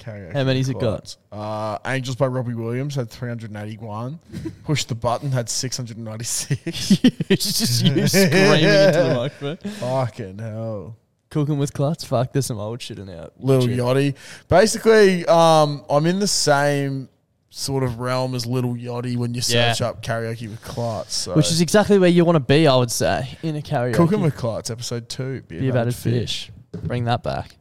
Karaoke 0.00 0.32
How 0.32 0.44
many's 0.44 0.68
it 0.68 0.78
got? 0.80 1.16
Uh, 1.30 1.78
Angels 1.86 2.16
by 2.16 2.26
Robbie 2.26 2.54
Williams 2.54 2.94
had 2.94 3.10
381. 3.10 4.18
Push 4.64 4.84
the 4.84 4.94
Button 4.94 5.30
had 5.30 5.48
696. 5.48 7.00
It's 7.28 7.58
just 7.58 7.84
you 7.84 8.06
screaming 8.06 8.64
into 8.64 9.04
the 9.04 9.14
microphone. 9.16 9.72
Fucking 9.74 10.38
hell. 10.38 10.96
Cooking 11.30 11.58
with 11.58 11.72
Klutz. 11.72 12.02
Fuck, 12.04 12.32
there's 12.32 12.46
some 12.46 12.58
old 12.58 12.82
shit 12.82 12.98
in 12.98 13.06
there. 13.06 13.28
Lil 13.38 13.62
Yachty. 13.62 14.16
Basically, 14.48 15.24
um, 15.26 15.84
I'm 15.88 16.04
in 16.06 16.18
the 16.18 16.26
same 16.26 17.08
sort 17.50 17.84
of 17.84 18.00
realm 18.00 18.34
as 18.34 18.46
Lil 18.46 18.74
Yachty 18.74 19.16
when 19.16 19.34
you 19.34 19.42
Yeah. 19.46 19.72
search 19.72 19.82
up 19.82 20.02
karaoke 20.02 20.48
with 20.48 20.62
Klutz. 20.62 21.14
So. 21.14 21.34
Which 21.34 21.50
is 21.50 21.60
exactly 21.60 21.98
where 21.98 22.08
you 22.08 22.24
want 22.24 22.36
to 22.36 22.40
be, 22.40 22.66
I 22.66 22.74
would 22.74 22.90
say, 22.90 23.36
in 23.42 23.54
a 23.56 23.60
karaoke. 23.60 23.94
Cooking 23.94 24.20
with 24.22 24.36
Klutz, 24.36 24.70
episode 24.70 25.08
two. 25.08 25.42
Beer, 25.46 25.58
battered 25.60 25.74
battered 25.74 25.94
fish. 25.94 26.50
fish. 26.72 26.82
Bring 26.84 27.04
that 27.04 27.22
back. 27.22 27.56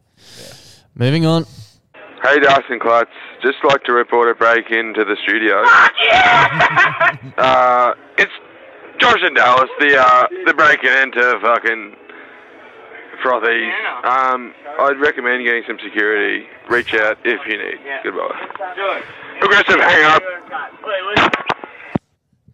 Moving 0.95 1.25
on. 1.25 1.45
Hey, 2.23 2.39
Dustin 2.39 2.79
Klutz. 2.79 3.10
Just 3.41 3.58
like 3.63 3.84
to 3.86 3.93
report 3.93 4.29
a 4.29 4.36
break 4.36 4.69
into 4.71 5.05
the 5.05 5.15
studio. 5.23 5.63
uh, 7.38 7.93
it's 8.17 8.32
Josh 8.99 9.19
and 9.21 9.36
Dallas, 9.36 9.69
the 9.79 9.97
uh, 9.97 10.27
the 10.45 10.53
breaking 10.53 10.91
into 10.91 11.39
fucking 11.41 11.95
frothies. 13.23 13.71
Um, 14.05 14.53
I'd 14.79 14.99
recommend 14.99 15.45
getting 15.45 15.63
some 15.67 15.77
security. 15.84 16.45
Reach 16.69 16.93
out 16.93 17.17
if 17.23 17.39
you 17.47 17.58
need. 17.58 17.77
Goodbye. 18.03 18.47
Progressive, 19.39 19.79
hang 19.79 20.03
up. 20.05 20.21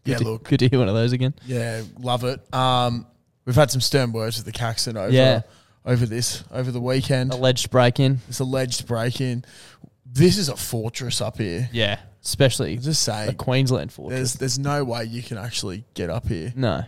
Yeah, 0.06 0.18
Good 0.18 0.18
to- 0.20 0.24
look. 0.32 0.44
Good 0.44 0.60
to 0.60 0.70
hear 0.70 0.80
one 0.80 0.90
of 0.90 0.96
those 0.96 1.12
again. 1.12 1.34
Yeah, 1.48 1.82
love 2.00 2.24
it. 2.24 2.40
Um, 2.54 3.08
we've 3.46 3.56
had 3.56 3.72
some 3.72 3.82
stern 3.82 4.12
words 4.12 4.38
with 4.38 4.46
the 4.46 4.52
Caxton 4.52 4.98
over 4.98 5.10
Yeah. 5.10 5.42
Over 5.86 6.06
this 6.06 6.44
over 6.52 6.72
the 6.72 6.82
weekend. 6.82 7.32
Alleged 7.34 7.70
break 7.70 8.00
in. 8.00 8.20
This 8.28 8.40
alleged 8.40 8.88
break 8.88 9.22
in. 9.22 9.46
This 10.06 10.38
is 10.38 10.50
a 10.50 10.56
fortress 10.56 11.22
up 11.22 11.38
here. 11.38 11.70
Yeah, 11.74 12.00
especially 12.24 12.78
just 12.78 13.04
saying, 13.04 13.30
a 13.30 13.34
Queensland 13.34 13.92
fortress. 13.92 14.18
There's 14.18 14.34
there's 14.34 14.60
no 14.60 14.84
way 14.84 15.04
you 15.06 15.22
can 15.22 15.38
actually 15.38 15.84
get 15.94 16.10
up 16.10 16.28
here. 16.28 16.54
No. 16.56 16.84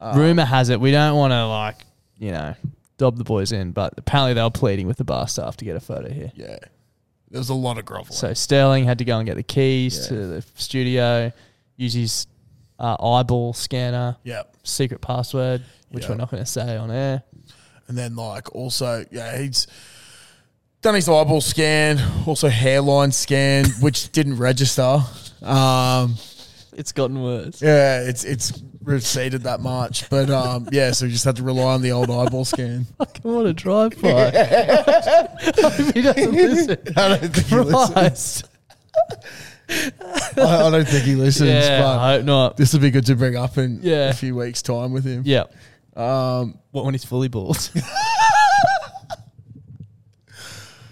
Uh, 0.00 0.14
Rumor 0.16 0.44
has 0.46 0.70
it 0.70 0.80
we 0.80 0.90
don't 0.92 1.16
want 1.16 1.32
to 1.32 1.46
like 1.46 1.76
you 2.18 2.32
know 2.32 2.54
dob 2.96 3.16
the 3.18 3.24
boys 3.24 3.52
in, 3.52 3.72
but 3.72 3.94
apparently 3.96 4.34
they 4.34 4.42
were 4.42 4.50
pleading 4.50 4.86
with 4.86 4.96
the 4.96 5.04
bar 5.04 5.28
staff 5.28 5.56
to 5.58 5.64
get 5.64 5.76
a 5.76 5.80
photo 5.80 6.10
here. 6.10 6.32
Yeah, 6.34 6.58
there 7.30 7.38
was 7.38 7.48
a 7.50 7.54
lot 7.54 7.78
of 7.78 7.84
groveling. 7.84 8.12
So 8.12 8.32
Sterling 8.34 8.84
had 8.84 8.98
to 8.98 9.04
go 9.04 9.18
and 9.18 9.26
get 9.26 9.36
the 9.36 9.42
keys 9.42 9.98
Yeah. 10.10 10.16
to 10.16 10.26
the 10.26 10.44
studio, 10.54 11.32
use 11.76 11.92
his 11.94 12.26
uh, 12.78 12.96
eyeball 13.02 13.52
scanner. 13.52 14.16
Yep. 14.24 14.56
Secret 14.62 15.00
password, 15.02 15.62
which 15.90 16.04
Yep. 16.04 16.10
we're 16.10 16.16
not 16.16 16.30
going 16.30 16.42
to 16.42 16.50
say 16.50 16.76
on 16.76 16.90
air. 16.90 17.22
And 17.90 17.98
then 17.98 18.14
like 18.14 18.54
also, 18.54 19.04
yeah, 19.10 19.36
he's 19.36 19.66
done 20.80 20.94
his 20.94 21.08
eyeball 21.08 21.40
scan, 21.40 21.98
also 22.24 22.48
hairline 22.48 23.10
scan, 23.10 23.64
which 23.80 24.12
didn't 24.12 24.36
register. 24.36 25.00
Um, 25.42 26.14
it's 26.72 26.92
gotten 26.92 27.20
worse. 27.20 27.60
Yeah, 27.60 28.02
it's 28.02 28.22
it's 28.22 28.62
receded 28.84 29.42
that 29.42 29.58
much, 29.58 30.08
but 30.08 30.30
um, 30.30 30.68
yeah, 30.70 30.92
so 30.92 31.06
we 31.06 31.10
just 31.10 31.24
had 31.24 31.34
to 31.36 31.42
rely 31.42 31.74
on 31.74 31.82
the 31.82 31.90
old 31.90 32.10
eyeball 32.12 32.44
scan. 32.44 32.84
Fucking 32.98 33.22
what 33.32 33.46
a 33.46 33.52
drive 33.52 34.00
by. 34.00 34.08
Hope 35.58 35.92
he 35.92 36.00
doesn't 36.02 36.32
listen. 36.32 36.78
I 36.96 37.08
don't 37.18 37.34
think 37.34 37.46
he 37.48 37.56
listens. 37.56 37.92
Christ. 37.92 38.44
I, 39.68 40.66
I 40.66 40.70
don't 40.70 40.86
think 40.86 41.04
he 41.04 41.16
listens. 41.16 41.48
Yeah, 41.50 41.80
but 41.82 41.98
I 41.98 42.16
hope 42.16 42.24
not. 42.24 42.56
This 42.56 42.72
would 42.72 42.82
be 42.82 42.90
good 42.92 43.06
to 43.06 43.16
bring 43.16 43.36
up 43.36 43.58
in 43.58 43.80
Yeah. 43.82 44.10
a 44.10 44.12
few 44.14 44.36
weeks' 44.36 44.62
time 44.62 44.92
with 44.92 45.04
him. 45.04 45.22
Yeah. 45.24 45.44
Um, 45.96 46.58
what 46.70 46.84
when 46.84 46.94
he's 46.94 47.04
fully 47.04 47.28
bald? 47.28 47.58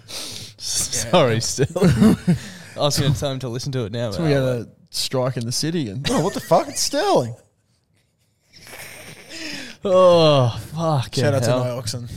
Sorry, 0.07 1.39
still. 1.41 1.65
I 1.77 2.81
was 2.81 2.99
going 2.99 3.13
to 3.13 3.19
tell 3.19 3.31
him 3.31 3.39
to 3.39 3.49
listen 3.49 3.71
to 3.73 3.85
it 3.85 3.91
now. 3.91 4.11
So 4.11 4.23
we 4.23 4.29
I 4.29 4.31
had 4.33 4.43
a 4.43 4.67
strike 4.89 5.37
in 5.37 5.45
the 5.45 5.51
city, 5.51 5.89
and 5.89 6.05
oh, 6.11 6.21
what 6.23 6.33
the 6.33 6.39
fuck? 6.39 6.67
It's 6.67 6.81
Sterling. 6.81 7.35
Oh, 9.83 10.49
fuck. 10.73 11.15
Shout 11.15 11.33
out 11.33 11.43
to 11.43 11.49
hell. 11.49 11.63
Nioxin. 11.81 12.09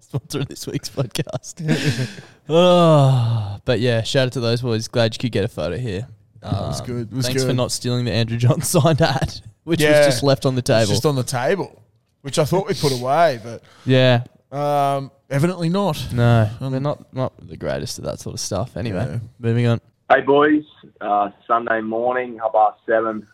Sponsor 0.00 0.40
of 0.40 0.48
this 0.48 0.66
week's 0.66 0.90
podcast. 0.90 2.20
oh, 2.48 3.58
but 3.64 3.80
yeah, 3.80 4.02
shout 4.02 4.26
out 4.26 4.32
to 4.32 4.40
those 4.40 4.60
boys. 4.60 4.88
Glad 4.88 5.14
you 5.14 5.18
could 5.18 5.32
get 5.32 5.44
a 5.44 5.48
photo 5.48 5.78
here. 5.78 6.06
it 6.42 6.46
was 6.46 6.80
Um, 6.80 6.86
good. 6.86 7.12
It 7.12 7.14
was 7.14 7.26
thanks 7.26 7.42
for 7.42 7.48
good. 7.48 7.56
not 7.56 7.72
stealing 7.72 8.04
the 8.04 8.12
Andrew 8.12 8.36
John 8.36 8.60
signed 8.62 9.00
ad, 9.00 9.40
which 9.64 9.80
Yeah. 9.80 9.98
was 9.98 10.06
just 10.06 10.22
left 10.22 10.46
on 10.46 10.54
the 10.54 10.60
It's 10.60 10.68
table. 10.68 10.86
just 10.88 11.06
on 11.06 11.16
the 11.16 11.22
table, 11.22 11.82
which 12.22 12.38
I 12.38 12.44
thought 12.44 12.68
we 12.68 12.74
put 12.74 12.92
away, 12.92 13.40
but 13.42 13.62
yeah. 13.84 14.24
um, 14.50 15.10
evidently 15.30 15.68
not. 15.68 16.08
No, 16.12 16.48
they're 16.60 16.80
not 16.80 17.12
not 17.14 17.32
the 17.38 17.56
greatest 17.56 17.98
at 17.98 18.04
that 18.04 18.20
sort 18.20 18.34
of 18.34 18.40
stuff. 18.40 18.76
Anyway, 18.76 19.06
Yeah. 19.10 19.18
moving 19.38 19.66
on. 19.66 19.80
Hey 20.10 20.20
boys, 20.20 20.64
uh, 21.00 21.30
Sunday 21.46 21.80
morning, 21.80 22.38
half 22.38 22.52
past 22.52 22.78
seven. 22.86 23.26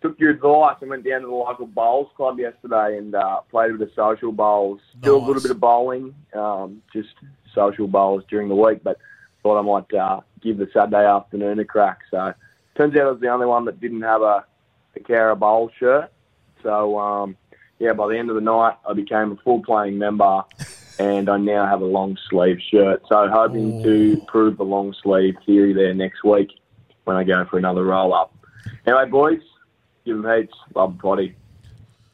Took 0.00 0.20
your 0.20 0.30
advice 0.30 0.76
and 0.80 0.90
went 0.90 1.04
down 1.04 1.22
to 1.22 1.26
the 1.26 1.32
local 1.32 1.66
bowls 1.66 2.08
club 2.16 2.38
yesterday 2.38 2.98
and 2.98 3.14
uh, 3.16 3.40
played 3.50 3.70
a 3.72 3.74
bit 3.74 3.88
of 3.88 3.94
social 3.94 4.30
bowls. 4.30 4.80
Do 5.00 5.16
a 5.16 5.18
little 5.18 5.42
bit 5.42 5.50
of 5.50 5.58
bowling, 5.58 6.14
um, 6.34 6.82
just 6.92 7.08
social 7.52 7.88
bowls 7.88 8.22
during 8.30 8.48
the 8.48 8.54
week, 8.54 8.84
but 8.84 8.98
thought 9.42 9.58
I 9.58 9.62
might 9.62 9.92
uh, 9.98 10.20
give 10.40 10.58
the 10.58 10.68
Saturday 10.72 11.04
afternoon 11.04 11.58
a 11.58 11.64
crack. 11.64 12.00
So 12.12 12.32
turns 12.76 12.94
out 12.96 13.06
I 13.06 13.10
was 13.10 13.20
the 13.20 13.28
only 13.28 13.46
one 13.46 13.64
that 13.64 13.80
didn't 13.80 14.02
have 14.02 14.22
a, 14.22 14.44
a 15.00 15.04
Cara 15.04 15.36
Bowl 15.36 15.70
shirt. 15.78 16.10
So 16.62 16.98
um, 16.98 17.36
yeah, 17.78 17.92
by 17.92 18.08
the 18.08 18.18
end 18.18 18.30
of 18.30 18.34
the 18.34 18.40
night, 18.42 18.76
I 18.88 18.92
became 18.92 19.32
a 19.32 19.36
full 19.36 19.62
playing 19.62 19.98
member, 19.98 20.42
and 20.98 21.28
I 21.28 21.36
now 21.36 21.66
have 21.66 21.80
a 21.80 21.86
long 21.86 22.18
sleeve 22.28 22.58
shirt. 22.70 23.02
So 23.08 23.28
hoping 23.28 23.82
to 23.82 24.22
prove 24.26 24.56
the 24.56 24.64
long 24.64 24.94
sleeve 25.02 25.36
theory 25.46 25.72
there 25.72 25.94
next 25.94 26.24
week 26.24 26.50
when 27.04 27.16
I 27.16 27.24
go 27.24 27.44
for 27.44 27.58
another 27.58 27.84
roll 27.84 28.12
up. 28.12 28.34
Anyway, 28.86 29.06
boys, 29.06 29.40
Give 30.08 30.24
him 30.24 30.24
heaps. 30.24 30.54
Love 30.74 30.96
the 30.96 31.02
potty. 31.02 31.36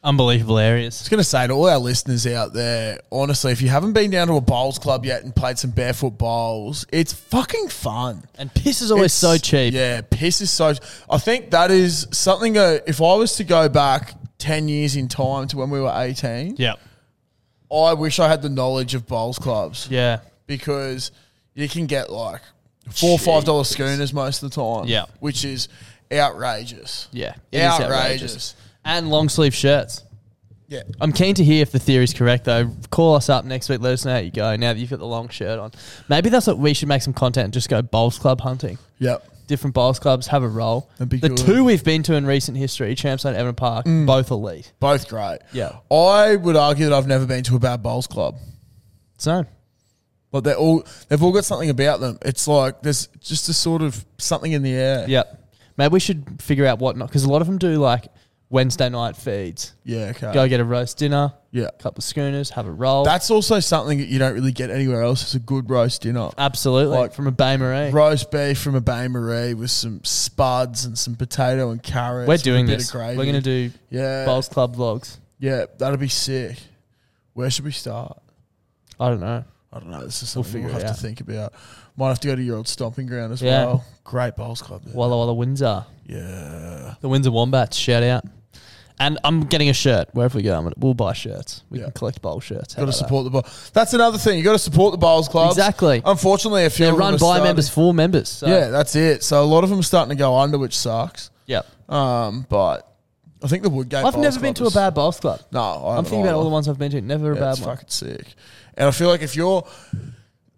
Unbelievable 0.05 0.59
areas. 0.59 0.99
I 0.99 1.01
was 1.01 1.09
going 1.09 1.17
to 1.19 1.23
say 1.23 1.47
to 1.47 1.53
all 1.53 1.67
our 1.67 1.79
listeners 1.79 2.27
out 2.27 2.53
there, 2.53 2.99
honestly, 3.11 3.51
if 3.51 3.61
you 3.61 3.69
haven't 3.69 3.93
been 3.93 4.11
down 4.11 4.27
to 4.27 4.33
a 4.35 4.41
bowls 4.41 4.77
club 4.77 5.03
yet 5.03 5.23
and 5.23 5.35
played 5.35 5.57
some 5.57 5.71
barefoot 5.71 6.11
bowls, 6.17 6.85
it's 6.93 7.11
fucking 7.11 7.69
fun. 7.69 8.23
And 8.37 8.53
piss 8.53 8.81
is 8.83 8.91
always 8.91 9.13
so 9.13 9.37
cheap. 9.37 9.73
Yeah, 9.73 10.01
piss 10.07 10.41
is 10.41 10.51
so. 10.51 10.73
I 11.09 11.17
think 11.17 11.49
that 11.51 11.71
is 11.71 12.07
something. 12.11 12.55
Uh, 12.57 12.77
if 12.85 13.01
I 13.01 13.15
was 13.15 13.35
to 13.37 13.43
go 13.43 13.67
back 13.67 14.13
ten 14.37 14.67
years 14.67 14.95
in 14.95 15.07
time 15.07 15.47
to 15.47 15.57
when 15.57 15.71
we 15.71 15.81
were 15.81 15.91
eighteen, 15.95 16.55
Yep. 16.57 16.79
I 17.73 17.93
wish 17.95 18.19
I 18.19 18.27
had 18.27 18.43
the 18.43 18.49
knowledge 18.49 18.93
of 18.93 19.07
bowls 19.07 19.39
clubs. 19.39 19.87
Yeah. 19.89 20.19
because 20.45 21.11
you 21.55 21.67
can 21.67 21.87
get 21.87 22.11
like 22.11 22.41
four 22.91 23.11
or 23.13 23.17
five 23.19 23.43
dollar 23.43 23.63
schooners 23.63 24.13
most 24.13 24.43
of 24.43 24.51
the 24.51 24.55
time. 24.55 24.87
Yeah. 24.87 25.05
which 25.19 25.43
is 25.43 25.67
outrageous. 26.11 27.07
Yeah. 27.11 27.33
it 27.51 27.57
is 27.57 27.63
outrageous. 27.81 28.55
And 28.85 29.09
long 29.09 29.29
sleeve 29.29 29.53
shirts. 29.55 30.03
Yeah. 30.67 30.81
I'm 30.99 31.11
keen 31.11 31.35
to 31.35 31.43
hear 31.43 31.61
if 31.61 31.71
the 31.71 31.79
theory's 31.79 32.13
correct 32.13 32.45
though. 32.45 32.71
Call 32.89 33.15
us 33.15 33.29
up 33.29 33.45
next 33.45 33.69
week. 33.69 33.81
Let 33.81 33.93
us 33.93 34.05
know 34.05 34.13
how 34.13 34.17
you 34.19 34.31
go 34.31 34.55
now 34.55 34.73
that 34.73 34.79
you've 34.79 34.89
got 34.89 34.99
the 34.99 35.05
long 35.05 35.29
shirt 35.29 35.59
on. 35.59 35.71
Maybe 36.09 36.29
that's 36.29 36.47
what 36.47 36.57
we 36.57 36.73
should 36.73 36.87
make 36.87 37.01
some 37.03 37.13
content 37.13 37.45
and 37.45 37.53
just 37.53 37.69
go 37.69 37.81
bowls 37.81 38.17
club 38.17 38.41
hunting. 38.41 38.77
Yep. 38.99 39.27
Different 39.47 39.75
bowls 39.75 39.99
clubs 39.99 40.25
have 40.27 40.41
a 40.41 40.47
role. 40.47 40.89
That'd 40.97 41.09
be 41.09 41.17
the 41.17 41.29
good. 41.29 41.37
two 41.37 41.63
we've 41.63 41.83
been 41.83 42.01
to 42.03 42.15
in 42.15 42.25
recent 42.25 42.57
history, 42.57 42.95
Champstone, 42.95 43.35
Evan 43.35 43.53
Park, 43.53 43.85
Mm. 43.85 44.07
both 44.07 44.31
elite. 44.31 44.71
Both 44.79 45.07
great. 45.07 45.37
Yeah. 45.53 45.73
I 45.91 46.35
would 46.35 46.55
argue 46.55 46.85
that 46.89 46.93
I've 46.95 47.05
never 47.07 47.27
been 47.27 47.43
to 47.43 47.55
a 47.55 47.59
bad 47.59 47.83
bowls 47.83 48.07
club. 48.07 48.37
So, 49.19 49.45
But 50.31 50.43
they're 50.45 50.55
all 50.57 50.83
they've 51.09 51.21
all 51.21 51.31
got 51.31 51.45
something 51.45 51.69
about 51.69 51.99
them. 51.99 52.17
It's 52.23 52.47
like 52.47 52.81
there's 52.81 53.07
just 53.21 53.47
a 53.49 53.53
sort 53.53 53.83
of 53.83 54.03
something 54.17 54.51
in 54.51 54.63
the 54.63 54.73
air. 54.73 55.05
Yep. 55.07 55.43
Maybe 55.77 55.93
we 55.93 55.99
should 55.99 56.41
figure 56.41 56.65
out 56.65 56.79
what 56.79 56.97
not 56.97 57.07
because 57.09 57.23
a 57.23 57.29
lot 57.29 57.41
of 57.41 57.47
them 57.47 57.57
do 57.59 57.75
like 57.77 58.07
Wednesday 58.49 58.89
night 58.89 59.17
feeds. 59.17 59.73
Yeah, 59.83 60.13
okay. 60.15 60.31
Go 60.33 60.47
get 60.47 60.59
a 60.59 60.63
roast 60.63 60.97
dinner. 60.97 61.33
Yeah. 61.51 61.69
Couple 61.79 61.99
of 61.99 62.03
schooners, 62.03 62.51
have 62.51 62.67
a 62.67 62.71
roll. 62.71 63.03
That's 63.03 63.31
also 63.31 63.59
something 63.59 63.97
that 63.97 64.07
you 64.07 64.19
don't 64.19 64.33
really 64.33 64.51
get 64.51 64.69
anywhere 64.69 65.01
else. 65.01 65.23
It's 65.23 65.33
a 65.35 65.39
good 65.39 65.69
roast 65.69 66.03
dinner. 66.03 66.29
Absolutely. 66.37 66.95
Like 66.97 67.13
from 67.13 67.27
a 67.27 67.31
bain-marie. 67.31 67.89
Roast 67.91 68.29
beef 68.29 68.59
from 68.59 68.75
a 68.75 68.81
bain-marie 68.81 69.53
with 69.55 69.71
some 69.71 70.03
spuds 70.03 70.85
and 70.85 70.97
some 70.97 71.15
potato 71.15 71.71
and 71.71 71.81
carrots. 71.81 72.27
We're 72.27 72.37
doing 72.37 72.65
this. 72.65 72.93
We're 72.93 73.15
going 73.15 73.33
to 73.33 73.41
do 73.41 73.71
Yeah. 73.89 74.25
Bowls 74.25 74.47
Club 74.49 74.75
vlogs. 74.75 75.17
Yeah, 75.39 75.65
that'd 75.77 75.99
be 75.99 76.07
sick. 76.07 76.57
Where 77.33 77.49
should 77.49 77.65
we 77.65 77.71
start? 77.71 78.21
I 78.99 79.09
don't 79.09 79.19
know. 79.19 79.43
I 79.73 79.79
don't 79.79 79.89
know. 79.89 80.05
This 80.05 80.23
is 80.23 80.35
We'll 80.35 80.43
something 80.45 80.63
we'll, 80.63 80.73
have 80.73 80.83
out. 80.83 80.95
to 80.95 81.01
think 81.01 81.19
about. 81.21 81.53
Might 81.97 82.07
have 82.09 82.19
to 82.21 82.27
go 82.27 82.35
to 82.35 82.41
your 82.41 82.57
old 82.57 82.67
stomping 82.67 83.07
ground 83.07 83.33
as 83.33 83.41
Yeah. 83.41 83.65
well. 83.65 83.83
Great 84.03 84.35
bowls 84.35 84.61
club. 84.61 84.83
There. 84.85 84.95
Walla 84.95 85.17
Walla 85.17 85.33
Windsor. 85.33 85.85
Yeah. 86.07 86.95
The 87.01 87.09
Windsor 87.09 87.31
Wombats, 87.31 87.75
shout 87.77 88.03
out. 88.03 88.23
And 88.97 89.19
I'm 89.25 89.41
getting 89.41 89.67
a 89.67 89.73
shirt 89.73 90.07
wherever 90.13 90.37
we 90.37 90.43
go. 90.43 90.55
I'm 90.55 90.63
gonna, 90.63 90.75
we'll 90.77 90.93
buy 90.93 91.11
shirts. 91.11 91.63
We 91.69 91.79
Yeah. 91.79 91.85
can 91.85 91.93
collect 91.93 92.21
bowl 92.21 92.39
shirts. 92.39 92.75
Got 92.75 92.77
to 92.77 92.83
about 92.83 92.91
that? 92.91 92.97
support 92.97 93.23
the 93.25 93.29
bowl. 93.29 93.45
That's 93.73 93.93
another 93.93 94.17
thing. 94.17 94.37
You 94.37 94.43
got 94.45 94.53
to 94.53 94.59
support 94.59 94.93
the 94.93 94.97
bowls 94.97 95.27
clubs. 95.27 95.57
Exactly. 95.57 96.01
Unfortunately, 96.05 96.63
a 96.63 96.69
few 96.69 96.85
They're 96.85 96.93
of 96.93 96.97
them 96.99 97.05
run 97.05 97.13
by 97.15 97.17
starting- 97.17 97.43
members 97.43 97.67
for 97.67 97.93
members. 97.93 98.29
So. 98.29 98.47
Yeah, 98.47 98.69
that's 98.69 98.95
it. 98.95 99.21
So 99.23 99.43
a 99.43 99.45
lot 99.45 99.65
of 99.65 99.69
them 99.69 99.79
are 99.79 99.83
starting 99.83 100.15
to 100.15 100.19
go 100.19 100.37
under, 100.37 100.57
which 100.57 100.77
sucks. 100.77 101.29
Yep. 101.47 101.65
Um, 101.91 102.45
but 102.47 102.87
I 103.43 103.47
think 103.47 103.63
the 103.63 103.69
Woodgate. 103.69 104.05
I've 104.05 104.17
never 104.17 104.39
been 104.39 104.53
to 104.55 104.65
a 104.65 104.71
bad 104.71 104.93
bowls 104.93 105.19
club. 105.19 105.41
No, 105.51 105.59
I 105.59 105.73
I'm 105.73 105.95
haven't 105.97 106.05
thinking 106.11 106.21
about 106.27 106.35
all 106.37 106.43
the 106.45 106.49
ones 106.49 106.69
I've 106.69 106.79
been 106.79 106.91
to. 106.91 107.01
Never 107.01 107.33
a 107.33 107.35
Yeah, 107.35 107.41
bad 107.41 107.51
it's 107.57 107.59
one. 107.59 107.75
fucking 107.75 107.89
sick. 107.89 108.33
And 108.77 108.87
I 108.87 108.91
feel 108.91 109.07
like 109.09 109.21
if 109.21 109.35
you're 109.35 109.65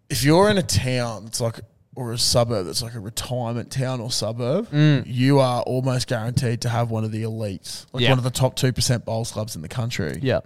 if 0.10 0.24
you're 0.24 0.50
in 0.50 0.58
a 0.58 0.64
town 0.64 1.26
that's 1.26 1.42
like 1.42 1.60
or 1.96 2.14
a 2.14 2.18
suburb 2.18 2.66
that's 2.68 2.82
like 2.84 2.94
a 2.94 3.00
retirement 3.00 3.72
town 3.72 4.00
or 4.00 4.12
suburb, 4.12 4.70
Mm. 4.72 5.04
you 5.08 5.40
are 5.40 5.62
almost 5.64 6.08
guaranteed 6.08 6.62
to 6.62 6.70
have 6.70 6.92
one 6.92 7.04
of 7.04 7.12
the 7.12 7.24
elites, 7.24 7.86
like 7.92 8.04
Yeah. 8.04 8.10
one 8.10 8.18
of 8.20 8.24
the 8.24 8.30
top 8.32 8.56
two 8.56 8.72
percent 8.72 9.04
bowls 9.06 9.32
clubs 9.32 9.56
in 9.56 9.62
the 9.62 9.68
country. 9.68 10.20
Yeah. 10.22 10.42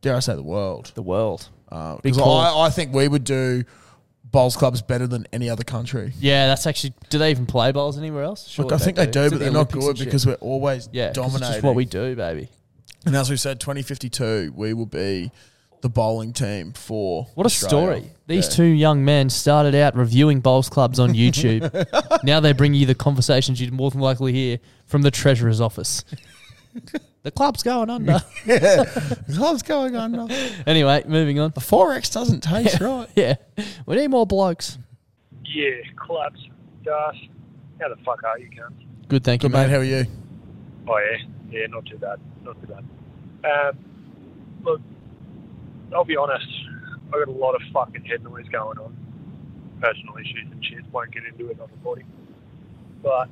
Dare 0.00 0.16
I 0.16 0.20
say 0.20 0.34
the 0.34 0.42
world? 0.42 0.90
The 0.94 1.02
world. 1.02 1.48
Uh, 1.70 1.96
Because. 2.02 2.18
I, 2.22 2.66
I 2.66 2.70
think 2.70 2.92
we 2.94 3.06
would 3.08 3.24
do 3.24 3.64
bowls 4.24 4.56
clubs 4.56 4.82
better 4.82 5.06
than 5.06 5.26
any 5.32 5.48
other 5.50 5.62
country. 5.62 6.12
Yeah, 6.18 6.46
that's 6.48 6.66
actually. 6.66 6.94
Do 7.10 7.18
they 7.18 7.30
even 7.30 7.46
play 7.46 7.70
bowls 7.72 7.98
anywhere 7.98 8.24
else? 8.24 8.48
Sure, 8.48 8.64
Look, 8.64 8.72
I 8.72 8.78
think 8.78 8.96
they 8.96 9.06
do, 9.06 9.30
but 9.30 9.38
they're 9.38 9.52
not 9.52 9.70
good 9.70 9.98
because 9.98 10.26
we're 10.26 10.34
always 10.34 10.88
yeah, 10.92 11.12
dominating. 11.12 11.42
It's 11.48 11.54
just 11.56 11.64
what 11.64 11.74
we 11.74 11.84
do, 11.84 12.16
baby. 12.16 12.48
And 13.04 13.14
as 13.14 13.30
we 13.30 13.36
said, 13.36 13.60
2052, 13.60 14.52
we 14.56 14.72
will 14.74 14.86
be 14.86 15.30
the 15.82 15.88
bowling 15.90 16.32
team 16.32 16.72
for 16.72 17.26
What 17.34 17.44
a 17.44 17.46
Australia. 17.46 17.98
story. 18.00 18.12
These 18.26 18.46
Yeah. 18.48 18.54
two 18.56 18.64
young 18.64 19.04
men 19.04 19.28
started 19.30 19.74
out 19.74 19.94
reviewing 19.96 20.40
bowls 20.40 20.68
clubs 20.68 20.98
on 20.98 21.10
YouTube. 21.12 21.70
now 22.24 22.40
they 22.40 22.52
bring 22.52 22.72
you 22.74 22.86
the 22.86 22.94
conversations 22.94 23.60
you'd 23.60 23.72
more 23.72 23.90
than 23.90 24.00
likely 24.00 24.32
hear 24.32 24.58
from 24.86 25.02
the 25.02 25.10
treasurer's 25.10 25.60
office. 25.60 26.04
the 27.22 27.30
club's 27.30 27.62
going 27.62 27.90
under. 27.90 28.22
yeah, 28.46 28.84
the 29.26 29.34
club's 29.36 29.62
going 29.62 29.94
under. 29.96 30.32
anyway, 30.66 31.02
moving 31.06 31.38
on. 31.38 31.50
The 31.54 31.60
XXXX 31.60 32.12
doesn't 32.12 32.40
taste 32.44 32.80
right. 32.80 33.08
Yeah, 33.14 33.34
we 33.86 33.96
need 33.96 34.08
more 34.08 34.26
blokes. 34.26 34.78
Yeah, 35.44 35.70
clubs. 35.96 36.38
Gosh, 36.84 37.28
how 37.80 37.88
the 37.88 37.96
fuck 38.04 38.22
are 38.24 38.38
you, 38.38 38.48
cunt? 38.50 38.72
Good, 39.08 39.22
thank 39.24 39.42
Good 39.42 39.50
you, 39.50 39.52
mate. 39.52 39.64
mate. 39.64 39.70
How 39.70 39.76
are 39.78 39.84
you? 39.84 40.06
Oh 40.88 40.98
yeah, 40.98 41.18
yeah, 41.60 41.66
not 41.66 41.84
too 41.86 41.98
bad, 41.98 42.18
not 42.42 42.58
too 42.60 42.68
bad. 42.68 42.84
Um, 43.44 43.78
look, 44.64 44.80
I'll 45.94 46.04
be 46.04 46.16
honest. 46.16 46.46
I 47.08 47.18
got 47.18 47.28
a 47.28 47.32
lot 47.32 47.54
of 47.54 47.62
fucking 47.72 48.04
head 48.04 48.24
noise 48.24 48.46
going 48.50 48.78
on, 48.78 48.96
personal 49.80 50.16
issues 50.16 50.48
and 50.50 50.64
shit. 50.64 50.80
Won't 50.92 51.12
get 51.12 51.24
into 51.24 51.50
it 51.50 51.60
on 51.60 51.68
recording, 51.70 52.06
but 53.02 53.28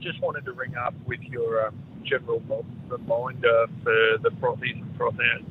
just 0.00 0.20
wanted 0.20 0.44
to 0.46 0.52
ring 0.52 0.74
up 0.76 0.94
with 1.06 1.20
your 1.20 1.66
um, 1.66 1.78
general 2.04 2.42
reminder 2.88 3.66
for 3.84 4.18
the 4.22 4.30
frothies 4.40 4.80
and 4.80 4.98
frothouts. 4.98 5.44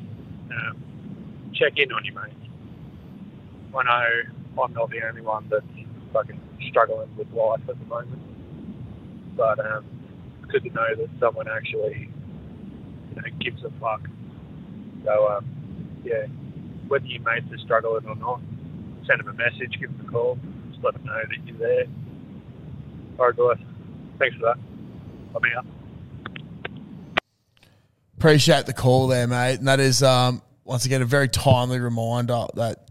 Um, 0.52 1.52
check 1.54 1.74
in 1.78 1.92
on 1.92 2.04
you, 2.04 2.14
mate. 2.14 2.34
I 3.76 3.84
know 3.84 4.64
I'm 4.64 4.74
not 4.74 4.90
the 4.90 5.08
only 5.08 5.22
one 5.22 5.48
that's 5.50 5.66
fucking 6.12 6.40
struggling 6.70 7.16
with 7.16 7.32
life 7.32 7.62
at 7.70 7.80
the 7.80 7.86
moment, 7.86 8.22
but 9.38 9.60
um, 9.60 9.86
good 10.50 10.64
to 10.64 10.70
know 10.72 10.96
that 10.96 11.10
someone 11.20 11.48
actually 11.48 12.10
you 13.10 13.16
know, 13.16 13.38
gives 13.40 13.64
a 13.64 13.70
fuck. 13.80 14.02
So, 15.06 15.28
um, 15.30 15.46
yeah, 16.04 16.26
whether 16.88 17.06
your 17.06 17.22
mates 17.22 17.52
are 17.52 17.58
struggling 17.60 18.06
or 18.06 18.16
not, 18.16 18.42
send 19.08 19.20
them 19.20 19.28
a 19.28 19.34
message, 19.34 19.80
give 19.80 19.96
them 19.96 20.08
a 20.08 20.12
call, 20.12 20.40
just 20.72 20.84
let 20.84 20.94
them 20.94 21.06
know 21.06 21.22
that 21.28 21.48
you're 21.48 21.58
there. 21.58 21.86
All 23.20 23.28
right, 23.28 23.36
guys. 23.36 23.66
Thanks 24.18 24.36
for 24.38 24.44
that. 24.44 24.58
I'm 25.36 25.58
out. 25.58 25.66
Appreciate 28.18 28.66
the 28.66 28.74
call 28.74 29.08
there, 29.08 29.28
mate. 29.28 29.56
And 29.56 29.68
that 29.68 29.80
is, 29.80 30.04
um, 30.04 30.42
once 30.66 30.86
again, 30.86 31.02
a 31.02 31.06
very 31.06 31.30
timely 31.30 31.80
reminder 31.80 32.46
that 32.56 32.90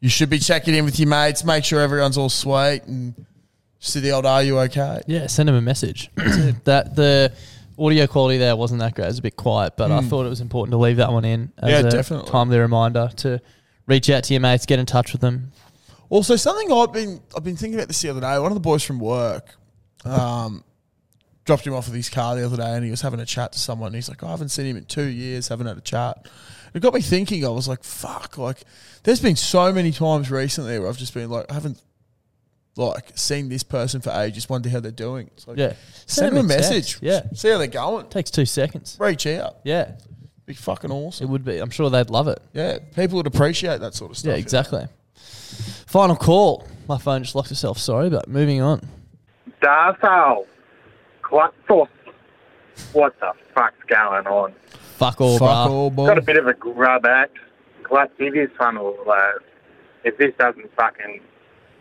you 0.00 0.08
should 0.08 0.30
be 0.30 0.38
checking 0.38 0.74
in 0.74 0.84
with 0.84 0.98
your 0.98 1.08
mates, 1.08 1.44
make 1.44 1.64
sure 1.64 1.80
everyone's 1.80 2.16
all 2.16 2.30
sweet, 2.30 2.82
and 2.86 3.26
see 3.80 4.00
the 4.00 4.12
old 4.12 4.26
"Are 4.26 4.42
you 4.42 4.58
okay?" 4.60 5.02
Yeah, 5.06 5.26
send 5.26 5.48
them 5.48 5.56
a 5.56 5.60
message. 5.60 6.10
that 6.16 6.94
the 6.96 7.32
audio 7.80 8.06
quality 8.06 8.38
there 8.38 8.54
wasn't 8.56 8.80
that 8.80 8.94
great. 8.94 9.06
It 9.06 9.08
was 9.08 9.18
a 9.18 9.22
bit 9.22 9.36
quiet, 9.36 9.74
but 9.76 9.90
I 9.90 10.00
Mm. 10.00 10.08
thought 10.08 10.26
it 10.26 10.28
was 10.28 10.40
important 10.40 10.72
to 10.72 10.76
leave 10.78 10.98
that 10.98 11.12
one 11.12 11.24
in. 11.24 11.52
As 11.58 11.70
Yeah, 11.70 11.78
a 11.88 11.90
definitely. 11.90 12.30
Timely 12.30 12.58
reminder 12.58 13.10
to 13.16 13.40
reach 13.86 14.10
out 14.10 14.24
to 14.24 14.34
your 14.34 14.40
mates, 14.40 14.66
get 14.66 14.78
in 14.78 14.86
touch 14.86 15.12
with 15.12 15.20
them. 15.20 15.52
Also, 16.10 16.36
something 16.36 16.70
I've 16.72 16.92
been 16.92 17.20
I've 17.36 17.44
been 17.44 17.56
thinking 17.56 17.78
about 17.78 17.88
this 17.88 18.00
the 18.02 18.08
other 18.10 18.20
day. 18.20 18.38
One 18.38 18.50
of 18.50 18.54
the 18.54 18.60
boys 18.60 18.82
from 18.82 18.98
work 18.98 19.56
um, 20.04 20.64
dropped 21.44 21.66
him 21.66 21.74
off 21.74 21.86
with 21.86 21.94
his 21.96 22.08
car 22.10 22.36
the 22.36 22.44
other 22.44 22.56
day, 22.56 22.74
and 22.74 22.84
he 22.84 22.90
was 22.90 23.00
having 23.00 23.20
a 23.20 23.26
chat 23.26 23.52
to 23.52 23.58
someone. 23.58 23.88
And 23.88 23.94
he's 23.96 24.08
like, 24.08 24.22
"I 24.22 24.30
haven't 24.30 24.48
seen 24.50 24.66
him 24.66 24.76
in 24.76 24.84
two 24.84 25.04
years. 25.06 25.48
Haven't 25.48 25.66
had 25.66 25.78
a 25.78 25.82
chat." 25.82 26.26
It 26.74 26.80
got 26.80 26.94
me 26.94 27.00
thinking. 27.00 27.44
I 27.44 27.48
was 27.48 27.66
like, 27.68 27.82
"Fuck!" 27.82 28.38
Like, 28.38 28.62
there's 29.04 29.20
been 29.20 29.36
so 29.36 29.72
many 29.72 29.90
times 29.92 30.30
recently 30.30 30.78
where 30.78 30.88
I've 30.88 30.98
just 30.98 31.14
been 31.14 31.28
like, 31.30 31.50
I 31.50 31.54
haven't 31.54 31.80
like 32.76 33.12
seeing 33.14 33.48
this 33.48 33.62
person 33.62 34.00
for 34.00 34.10
ages. 34.10 34.48
Wonder 34.48 34.68
how 34.70 34.80
they're 34.80 34.90
doing. 34.92 35.28
It's 35.34 35.46
like, 35.46 35.58
Yeah. 35.58 35.74
send 36.06 36.36
them 36.36 36.46
a 36.46 36.48
text. 36.54 36.70
message. 36.70 36.98
Yeah. 37.02 37.22
see 37.34 37.50
how 37.50 37.58
they're 37.58 37.66
going. 37.66 38.06
Takes 38.08 38.30
two 38.30 38.46
seconds. 38.46 38.96
Reach 39.00 39.26
out. 39.26 39.56
Yeah. 39.64 39.92
Be 40.46 40.54
fucking 40.54 40.90
awesome. 40.90 41.26
It 41.26 41.30
would 41.30 41.44
be. 41.44 41.58
I'm 41.58 41.70
sure 41.70 41.90
they'd 41.90 42.10
love 42.10 42.26
it. 42.28 42.40
Yeah, 42.52 42.78
people 42.96 43.16
would 43.18 43.26
appreciate 43.28 43.80
that 43.80 43.94
sort 43.94 44.10
of 44.10 44.16
stuff. 44.18 44.32
Yeah, 44.32 44.36
exactly. 44.38 44.86
Final 45.86 46.16
call. 46.16 46.66
My 46.88 46.98
phone 46.98 47.22
just 47.22 47.34
locked 47.36 47.50
itself. 47.52 47.78
Sorry, 47.78 48.10
but 48.10 48.26
moving 48.28 48.60
on. 48.60 48.80
Darso, 49.62 50.46
Clutsos, 51.22 51.88
what 52.92 53.18
the 53.20 53.32
fuck's 53.54 53.76
going 53.86 54.26
on? 54.26 54.52
Fuck 54.96 55.20
all, 55.20 55.38
Fuck 55.38 55.48
bruh. 55.48 55.70
all, 55.70 55.90
boy. 55.90 56.06
Got 56.06 56.18
a 56.18 56.22
bit 56.22 56.36
of 56.36 56.46
a 56.46 56.54
grub 56.54 57.04
act. 57.06 57.36
Clutch, 57.84 58.10
if 58.18 58.34
this 58.34 58.58
one 58.58 58.78
will, 58.78 58.96
uh, 59.10 59.18
if 60.04 60.16
this 60.18 60.32
doesn't 60.38 60.74
fucking 60.74 61.20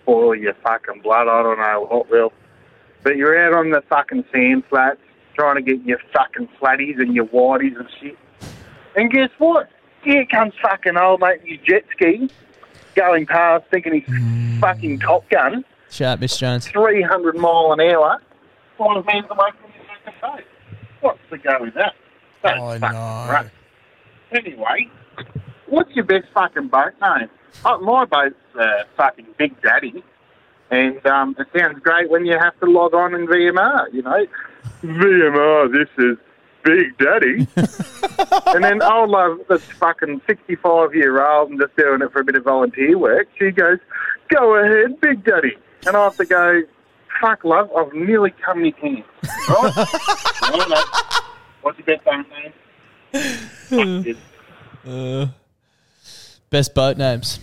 boil 0.09 0.35
your 0.35 0.55
fucking 0.63 1.01
blood, 1.01 1.27
I 1.27 1.43
don't 1.43 1.59
know 1.59 1.87
what 1.89 2.09
will. 2.09 2.33
But 3.03 3.15
you're 3.15 3.37
out 3.45 3.53
on 3.53 3.69
the 3.69 3.81
fucking 3.89 4.25
sand 4.31 4.63
flats 4.69 4.99
trying 5.35 5.55
to 5.55 5.61
get 5.61 5.85
your 5.85 5.99
fucking 6.13 6.49
flatties 6.59 6.99
and 6.99 7.13
your 7.13 7.25
whiteys 7.27 7.77
and 7.77 7.87
shit. 8.01 8.17
And 8.95 9.11
guess 9.11 9.29
what? 9.37 9.69
Here 10.03 10.25
comes 10.25 10.53
fucking 10.61 10.97
old 10.97 11.21
mate, 11.21 11.41
you 11.45 11.57
jet 11.57 11.83
ski, 11.91 12.29
going 12.95 13.25
past 13.25 13.65
thinking 13.69 13.93
he's 13.93 14.05
hmm. 14.07 14.59
fucking 14.59 14.99
Top 14.99 15.29
Gun. 15.29 15.63
Shout 15.91 16.13
out, 16.13 16.19
Miss 16.19 16.37
Jones. 16.37 16.67
300 16.67 17.37
mile 17.37 17.73
an 17.73 17.81
hour, 17.81 18.21
five 18.77 19.05
metres 19.05 19.29
away 19.29 19.49
from 19.61 19.71
your 19.75 19.85
second 20.05 20.43
base. 21.01 21.17
to 21.29 21.37
go 21.37 21.57
with 21.61 21.73
that. 21.75 21.93
That's 22.43 22.59
Oh, 22.59 22.79
fucking 22.79 22.97
no. 22.97 23.49
great. 24.31 24.45
Anyway, 24.45 24.91
what's 25.67 25.91
your 25.95 26.05
best 26.05 26.25
fucking 26.33 26.67
boat 26.67 26.93
name? 27.01 27.29
Oh, 27.65 27.79
my 27.79 28.05
boat's 28.05 28.35
uh, 28.59 28.83
fucking 28.95 29.27
Big 29.37 29.59
Daddy. 29.61 30.03
And 30.71 31.05
um, 31.07 31.35
it 31.39 31.47
sounds 31.57 31.79
great 31.79 32.09
when 32.09 32.25
you 32.25 32.37
have 32.37 32.57
to 32.59 32.67
log 32.67 32.93
on 32.93 33.15
in 33.15 33.27
VMR, 33.27 33.91
you 33.91 34.03
know. 34.03 34.25
VMR, 34.83 35.71
this 35.71 35.89
is 35.97 36.17
Big 36.63 36.97
Daddy. 36.97 37.47
and 38.55 38.63
then 38.63 38.81
old 38.81 39.09
love, 39.09 39.39
this 39.49 39.63
fucking 39.63 40.21
65 40.27 40.93
year 40.93 41.25
old, 41.25 41.49
and 41.49 41.59
just 41.59 41.75
doing 41.75 42.01
it 42.01 42.11
for 42.11 42.21
a 42.21 42.23
bit 42.23 42.35
of 42.35 42.43
volunteer 42.43 42.97
work, 42.97 43.27
she 43.37 43.51
goes, 43.51 43.79
Go 44.29 44.55
ahead, 44.55 45.01
Big 45.01 45.23
Daddy. 45.23 45.57
And 45.87 45.97
I 45.97 46.03
have 46.03 46.17
to 46.17 46.25
go, 46.25 46.61
Fuck, 47.19 47.43
love, 47.43 47.71
I've 47.75 47.93
nearly 47.93 48.31
come 48.31 48.63
in 48.63 48.73
pants. 48.73 49.07
Right? 49.49 49.87
What's 51.61 51.79
your 51.79 51.97
best 51.97 52.05
name? 52.05 52.53
Uh, 54.85 55.27
best 56.49 56.73
boat 56.73 56.97
names. 56.97 57.39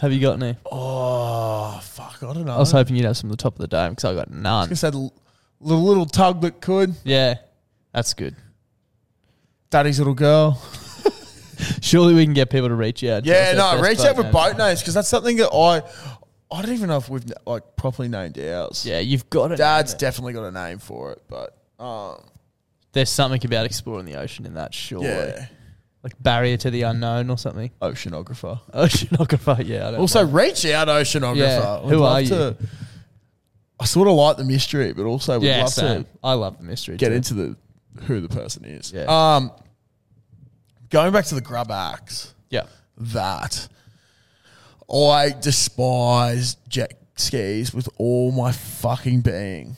Have 0.00 0.12
you 0.12 0.20
got 0.20 0.42
any? 0.42 0.56
Oh 0.70 1.78
fuck! 1.82 2.22
I 2.22 2.32
don't 2.32 2.44
know. 2.44 2.54
I 2.54 2.58
was 2.58 2.72
hoping 2.72 2.96
you'd 2.96 3.04
have 3.04 3.16
some 3.16 3.30
at 3.30 3.38
the 3.38 3.42
top 3.42 3.54
of 3.54 3.60
the 3.60 3.68
dome 3.68 3.90
because 3.90 4.04
I 4.04 4.14
got 4.14 4.30
none. 4.30 4.68
Just 4.68 4.82
had 4.82 4.94
a 4.94 4.96
l- 4.96 5.12
little, 5.60 6.06
tug 6.06 6.40
that 6.40 6.60
could. 6.60 6.94
Yeah, 7.04 7.36
that's 7.92 8.12
good. 8.14 8.34
Daddy's 9.70 9.98
little 9.98 10.14
girl. 10.14 10.60
Surely 11.80 12.14
we 12.14 12.24
can 12.24 12.34
get 12.34 12.50
people 12.50 12.68
to 12.68 12.74
reach 12.74 13.04
out. 13.04 13.24
Yeah, 13.24 13.52
no, 13.52 13.80
reach 13.80 14.00
out 14.00 14.16
for 14.16 14.22
names. 14.22 14.32
boat 14.34 14.58
names 14.58 14.80
because 14.80 14.94
that's 14.94 15.08
something 15.08 15.36
that 15.36 15.50
I, 15.52 15.82
I 16.54 16.62
don't 16.62 16.72
even 16.74 16.88
know 16.88 16.96
if 16.96 17.08
we've 17.08 17.24
like 17.46 17.76
properly 17.76 18.08
named 18.08 18.38
ours. 18.38 18.84
Yeah, 18.84 18.98
you've 18.98 19.30
got 19.30 19.52
it. 19.52 19.56
Dad's 19.58 19.94
definitely 19.94 20.32
got 20.32 20.44
a 20.44 20.50
name 20.50 20.78
for 20.80 21.12
it, 21.12 21.22
but 21.28 21.56
um, 21.78 22.16
There's 22.92 23.08
something 23.10 23.40
about 23.44 23.66
exploring 23.66 24.06
the 24.06 24.16
ocean 24.16 24.46
in 24.46 24.54
that, 24.54 24.74
surely. 24.74 25.06
Yeah. 25.06 25.46
Like 26.02 26.20
barrier 26.20 26.56
to 26.56 26.70
the 26.70 26.82
unknown 26.82 27.30
or 27.30 27.38
something. 27.38 27.70
oceanographer. 27.80 28.58
Oceanographer, 28.74 29.64
yeah. 29.66 29.86
I 29.88 29.90
don't 29.92 30.00
Also, 30.00 30.24
reach 30.26 30.66
out, 30.66 30.88
oceanographer. 30.88 31.36
Yeah, 31.36 31.78
who 31.80 31.96
love 31.98 32.12
are 32.12 32.20
you? 32.20 32.28
to- 32.28 32.56
I 33.78 33.84
sort 33.84 34.08
of 34.08 34.14
like 34.14 34.36
the 34.36 34.44
mystery, 34.44 34.92
but 34.92 35.04
also 35.04 35.38
would 35.38 35.46
Yeah, 35.46 35.60
love 35.62 35.68
same. 35.72 36.04
to 36.04 36.10
I 36.24 36.32
love 36.34 36.58
the 36.58 36.64
mystery. 36.64 36.96
get 36.96 37.08
too. 37.10 37.14
into 37.14 37.34
the 37.34 37.56
who 38.04 38.20
the 38.20 38.28
person 38.28 38.64
is. 38.64 38.92
Yeah. 38.92 39.04
Um, 39.08 39.52
going 40.90 41.12
back 41.12 41.24
to 41.26 41.34
the 41.34 41.40
grub 41.40 41.70
axe. 41.70 42.34
Yeah. 42.50 42.64
That 42.98 43.68
I 44.92 45.30
despise 45.40 46.56
jet 46.68 47.00
skis 47.16 47.72
with 47.74 47.88
all 47.98 48.30
my 48.32 48.52
fucking 48.52 49.20
being. 49.22 49.76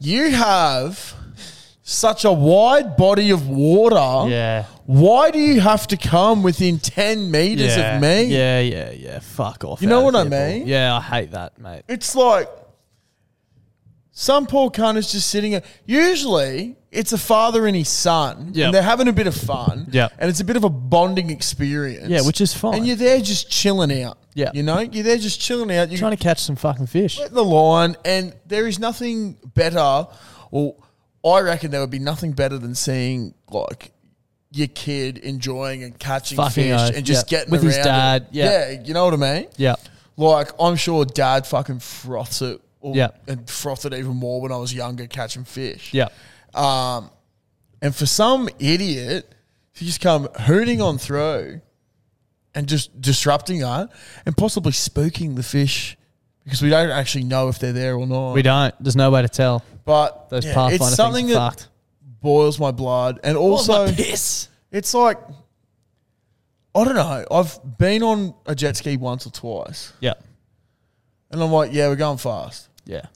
You 0.00 0.30
have 0.30 1.14
such 1.86 2.24
a 2.24 2.32
wide 2.32 2.96
body 2.96 3.30
of 3.30 3.46
water. 3.46 4.30
Yeah. 4.30 4.64
Why 4.86 5.30
do 5.30 5.38
you 5.38 5.60
have 5.60 5.86
to 5.88 5.98
come 5.98 6.42
within 6.42 6.78
10 6.78 7.30
meters 7.30 7.76
yeah. 7.76 7.96
of 7.96 8.02
me? 8.02 8.24
Yeah, 8.24 8.60
yeah, 8.60 8.90
yeah. 8.90 9.18
Fuck 9.20 9.64
off. 9.64 9.82
You 9.82 9.88
know 9.88 10.00
what 10.00 10.16
I 10.16 10.24
mean? 10.24 10.66
Yeah, 10.66 10.96
I 10.96 11.00
hate 11.00 11.32
that, 11.32 11.58
mate. 11.58 11.82
It's 11.86 12.16
like 12.16 12.48
some 14.12 14.46
poor 14.46 14.70
cunt 14.70 14.96
is 14.96 15.12
just 15.12 15.28
sitting. 15.28 15.60
Usually, 15.84 16.76
it's 16.90 17.12
a 17.12 17.18
father 17.18 17.66
and 17.66 17.76
his 17.76 17.88
son, 17.90 18.52
Yep. 18.54 18.64
and 18.66 18.74
they're 18.74 18.82
having 18.82 19.08
a 19.08 19.12
bit 19.12 19.26
of 19.26 19.34
fun. 19.34 19.88
Yep. 19.90 20.12
and 20.18 20.30
it's 20.30 20.40
a 20.40 20.44
bit 20.44 20.56
of 20.56 20.64
a 20.64 20.70
bonding 20.70 21.28
experience. 21.28 22.08
Yeah, 22.08 22.22
which 22.22 22.40
is 22.40 22.54
fine. 22.54 22.74
And 22.76 22.86
you're 22.86 22.96
there 22.96 23.20
just 23.20 23.50
chilling 23.50 24.02
out. 24.02 24.16
Yeah. 24.32 24.50
you 24.54 24.62
know, 24.62 24.78
you're 24.80 25.04
there 25.04 25.18
just 25.18 25.38
chilling 25.38 25.70
out. 25.76 25.90
You're 25.90 25.98
Trying 25.98 26.16
to 26.16 26.22
catch 26.22 26.38
some 26.40 26.56
fucking 26.56 26.86
fish. 26.86 27.20
at 27.20 27.32
the 27.34 27.44
line, 27.44 27.94
and 28.06 28.34
there 28.46 28.66
is 28.66 28.78
nothing 28.78 29.36
better. 29.54 30.06
Well, 30.50 30.76
I 31.24 31.40
reckon 31.40 31.70
there 31.70 31.80
would 31.80 31.90
be 31.90 31.98
nothing 31.98 32.32
better 32.32 32.58
than 32.58 32.74
seeing 32.74 33.34
like 33.50 33.92
your 34.50 34.68
kid 34.68 35.18
enjoying 35.18 35.82
and 35.82 35.98
catching 35.98 36.36
Fucking 36.36 36.50
fish 36.64 36.72
oath, 36.72 36.96
and 36.96 37.04
just 37.06 37.30
yeah. 37.30 37.38
getting 37.38 37.52
With 37.52 37.62
his 37.62 37.76
around 37.76 37.86
it. 37.86 37.88
dad, 37.88 38.26
yeah. 38.30 38.44
yeah, 38.70 38.82
you 38.82 38.94
know 38.94 39.04
what 39.06 39.14
I 39.14 39.16
mean. 39.16 39.48
Yeah. 39.56 39.76
Like 40.16 40.50
I'm 40.60 40.76
sure 40.76 41.04
dad 41.04 41.46
fucking 41.46 41.80
froths 41.80 42.42
it. 42.42 42.60
Or, 42.80 42.94
Yeah. 42.94 43.08
And 43.26 43.48
frothed 43.48 43.86
it 43.86 43.94
even 43.94 44.14
more 44.14 44.40
when 44.40 44.52
I 44.52 44.56
was 44.58 44.72
younger 44.72 45.06
catching 45.06 45.44
fish. 45.44 45.92
Yeah. 45.94 46.08
Um, 46.54 47.10
and 47.82 47.94
for 47.96 48.06
some 48.06 48.48
idiot 48.58 49.34
to 49.74 49.84
just 49.84 50.00
come 50.00 50.28
hooting 50.42 50.80
on 50.80 50.98
through 50.98 51.60
and 52.54 52.68
just 52.68 53.00
disrupting 53.00 53.60
that 53.60 53.90
and 54.24 54.36
possibly 54.36 54.70
spooking 54.72 55.34
the 55.34 55.42
fish 55.42 55.96
because 56.44 56.62
we 56.62 56.68
don't 56.70 56.90
actually 56.90 57.24
know 57.24 57.48
if 57.48 57.58
they're 57.58 57.72
there 57.72 57.94
or 57.96 58.06
not. 58.06 58.32
We 58.34 58.42
don't. 58.42 58.74
There's 58.82 58.96
no 58.96 59.10
way 59.10 59.22
to 59.22 59.28
tell. 59.28 59.62
But 59.84 60.30
Those 60.30 60.44
yeah, 60.46 60.54
Pathfinder 60.54 60.74
it's 60.76 60.84
things 60.84 60.96
something 60.96 61.30
are 61.30 61.34
that 61.34 61.50
fucked. 61.60 61.68
boils 62.20 62.58
my 62.58 62.70
blood. 62.70 63.20
And 63.22 63.34
Boils 63.36 63.68
my 63.68 63.74
also, 63.78 63.94
piss. 63.94 64.48
it's 64.70 64.94
like, 64.94 65.18
I 66.74 66.84
don't 66.84 66.94
know. 66.94 67.24
I've 67.30 67.58
been 67.78 68.02
on 68.02 68.34
a 68.46 68.54
jet 68.54 68.76
ski 68.76 68.96
once 68.96 69.26
or 69.26 69.30
twice. 69.30 69.92
Yeah. 70.00 70.14
And 71.30 71.42
I'm 71.42 71.50
like, 71.50 71.72
yeah, 71.72 71.88
we're 71.88 71.96
going 71.96 72.18
fast. 72.18 72.68
Yeah. 72.84 73.06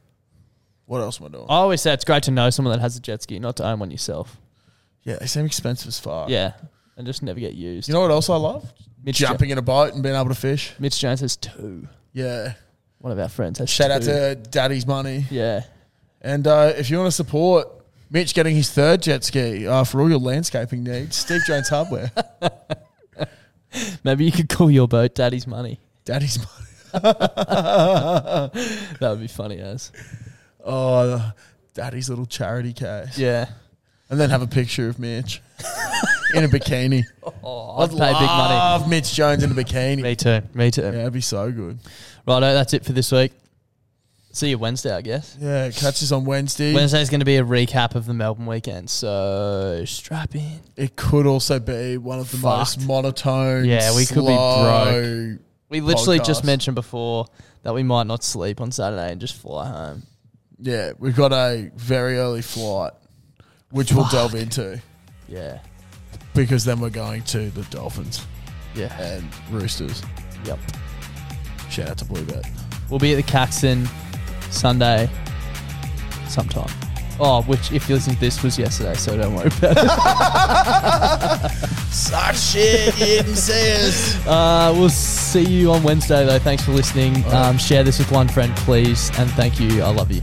What 0.87 1.01
else 1.01 1.21
am 1.21 1.27
I 1.27 1.31
doing? 1.31 1.47
I 1.49 1.57
always 1.57 1.81
say 1.83 1.93
it's 1.93 2.05
great 2.05 2.23
to 2.25 2.31
know 2.31 2.51
someone 2.51 2.73
that 2.73 2.81
has 2.81 2.97
a 2.97 3.01
jet 3.01 3.23
ski, 3.23 3.39
not 3.39 3.57
to 3.57 3.65
own 3.67 3.79
one 3.81 3.91
yourself. 3.91 4.39
Yeah, 5.03 5.17
they 5.21 5.27
seem 5.27 5.45
expensive 5.47 5.89
as 5.89 5.99
fuck. 5.99 6.29
Yeah. 6.29 6.53
And 6.97 7.07
just 7.07 7.23
never 7.23 7.39
get 7.41 7.55
used. 7.55 7.89
You 7.89 7.95
know 7.95 8.01
what 8.01 8.11
else 8.11 8.29
I 8.31 8.37
love? 8.37 8.73
Mitch 9.03 9.17
Jumping 9.19 9.51
in 9.51 9.59
a 9.59 9.63
boat 9.63 9.95
and 9.95 10.03
being 10.03 10.15
able 10.15 10.29
to 10.29 10.35
fish. 10.35 10.73
Mitch 10.79 10.99
Jones 10.99 11.21
has 11.21 11.37
two. 11.37 11.87
Yeah. 12.13 12.55
One 13.01 13.13
of 13.13 13.19
our 13.19 13.29
friends 13.29 13.59
has 13.61 13.71
Shout 13.71 13.91
out 13.91 14.03
two. 14.03 14.09
to 14.09 14.35
Daddy's 14.35 14.87
Money. 14.87 15.25
Yeah. 15.31 15.63
And 16.21 16.47
uh, 16.47 16.73
if 16.77 16.91
you 16.91 16.97
want 16.99 17.07
to 17.09 17.13
support 17.13 17.69
Mitch 18.11 18.35
getting 18.35 18.57
his 18.57 18.71
third 18.71 19.03
jet 19.03 19.23
ski 19.25 19.67
uh, 19.67 19.85
for 19.85 20.01
all 20.01 20.09
your 20.09 20.19
landscaping 20.19 20.83
needs, 20.83 21.17
Steve 21.17 21.43
Jones 21.47 21.69
Hardware. 21.69 22.11
Maybe 24.05 24.25
you 24.25 24.33
could 24.33 24.49
call 24.49 24.71
your 24.71 24.89
boat 24.89 25.15
Daddy's 25.15 25.47
Money. 25.47 25.79
Daddy's 26.05 26.39
Money. 26.39 26.51
that 26.93 28.51
would 29.01 29.21
be 29.21 29.29
funny 29.29 29.59
as. 29.59 29.93
Oh, 30.65 31.33
Daddy's 31.75 32.09
little 32.09 32.27
charity 32.27 32.73
case. 32.73 33.19
Yeah. 33.19 33.49
And 34.11 34.19
then 34.19 34.31
have 34.31 34.43
a 34.43 34.47
picture 34.47 34.89
of 34.89 34.99
Mitch 34.99 35.43
in 36.35 36.45
a 36.45 36.49
bikini. 36.49 37.05
Oh, 37.45 37.79
I'd 37.79 37.91
I'd 37.91 37.91
pay 37.91 38.13
big 38.13 38.29
money. 38.29 38.55
love 38.55 38.89
Mitch 38.89 39.13
Jones 39.13 39.43
in 39.43 39.51
a 39.51 39.55
bikini. 39.55 40.03
Me 40.03 40.17
too. 40.17 40.41
Me 40.55 40.71
too. 40.71 40.83
Yeah, 40.83 40.91
that'd 40.93 41.13
be 41.13 41.21
so 41.21 41.53
good. 41.53 41.79
Righto, 42.27 42.55
that's 42.55 42.73
it 42.73 42.85
for 42.85 42.93
this 42.93 43.13
week. 43.13 43.33
See 44.33 44.51
you 44.51 44.59
Wednesday, 44.59 44.95
I 44.95 45.01
guess. 45.01 45.37
Yeah, 45.41 45.71
catch 45.71 46.03
us 46.03 46.13
on 46.13 46.25
Wednesday. 46.25 46.73
Wednesday's 46.75 47.11
going 47.11 47.21
to 47.21 47.27
be 47.27 47.37
a 47.37 47.45
recap 47.45 47.95
of 47.95 48.07
the 48.07 48.15
Melbourne 48.15 48.47
weekend, 48.47 48.89
so 48.89 49.83
strap 49.87 50.35
in. 50.35 50.61
It 50.77 50.97
could 50.97 51.27
also 51.27 51.59
be 51.59 51.97
one 51.97 52.19
of 52.19 52.31
the 52.31 52.39
most 52.39 52.87
monotone. 52.87 53.65
Yeah, 53.65 53.97
we 53.97 54.07
could 54.07 54.27
be 54.27 54.37
broke. 54.37 55.41
We 55.71 55.81
literally 55.81 56.21
just 56.21 56.45
mentioned 56.45 56.77
before 56.77 57.27
that 57.63 57.75
we 57.75 57.83
might 57.83 58.07
not 58.07 58.23
sleep 58.23 58.61
on 58.61 58.71
Saturday 58.71 59.11
and 59.11 59.21
just 59.21 59.35
fly 59.35 59.69
home. 59.69 60.03
Yeah, 60.61 60.93
we've 60.99 61.17
got 61.17 61.33
a 61.33 61.71
very 61.75 62.19
early 62.19 62.43
flight, 62.43 62.93
which 63.71 63.93
we'll 63.93 64.09
delve 64.09 64.35
into 64.35 64.81
Yeah. 65.29 65.59
because 66.35 66.65
then 66.65 66.81
we're 66.81 66.91
going 66.91 67.23
to 67.25 67.51
the 67.51 67.63
Dolphins 67.65 68.27
Yeah. 68.75 68.97
and 69.01 69.29
Roosters. 69.51 70.03
Yep. 70.45 70.59
Shout 71.71 71.89
out 71.91 71.99
to 71.99 72.05
Bluebet. 72.05 72.47
We'll 72.89 72.99
be 72.99 73.13
at 73.13 73.17
the 73.17 73.23
Caxton 73.23 73.89
Sunday 74.51 75.09
sometime. 76.29 76.71
Oh, 77.21 77.43
which, 77.43 77.73
if 77.73 77.89
you 77.89 77.97
listen 77.97 78.15
to 78.15 78.21
this, 78.21 78.43
was 78.45 78.57
yesterday, 78.59 78.95
so 78.95 79.17
don't 79.17 79.35
worry 79.35 79.49
about 79.59 79.77
it. 79.77 81.51
Suck 81.91 82.35
shit, 82.37 82.97
you 82.97 83.07
didn't 83.07 83.35
see 83.35 83.73
us. 83.73 84.25
Uh, 84.27 84.73
we'll 84.77 84.89
see 84.89 85.43
you 85.45 85.73
on 85.73 85.83
Wednesday, 85.83 86.25
though. 86.25 86.39
Thanks 86.39 86.63
for 86.65 86.71
listening. 86.71 87.25
Um, 87.35 87.59
share 87.59 87.83
this 87.83 87.99
with 87.99 88.13
one 88.13 88.29
friend, 88.29 88.55
please. 88.59 89.11
And 89.19 89.29
thank 89.33 89.59
you. 89.59 89.83
I 89.83 89.91
love 89.91 90.13
you. 90.13 90.23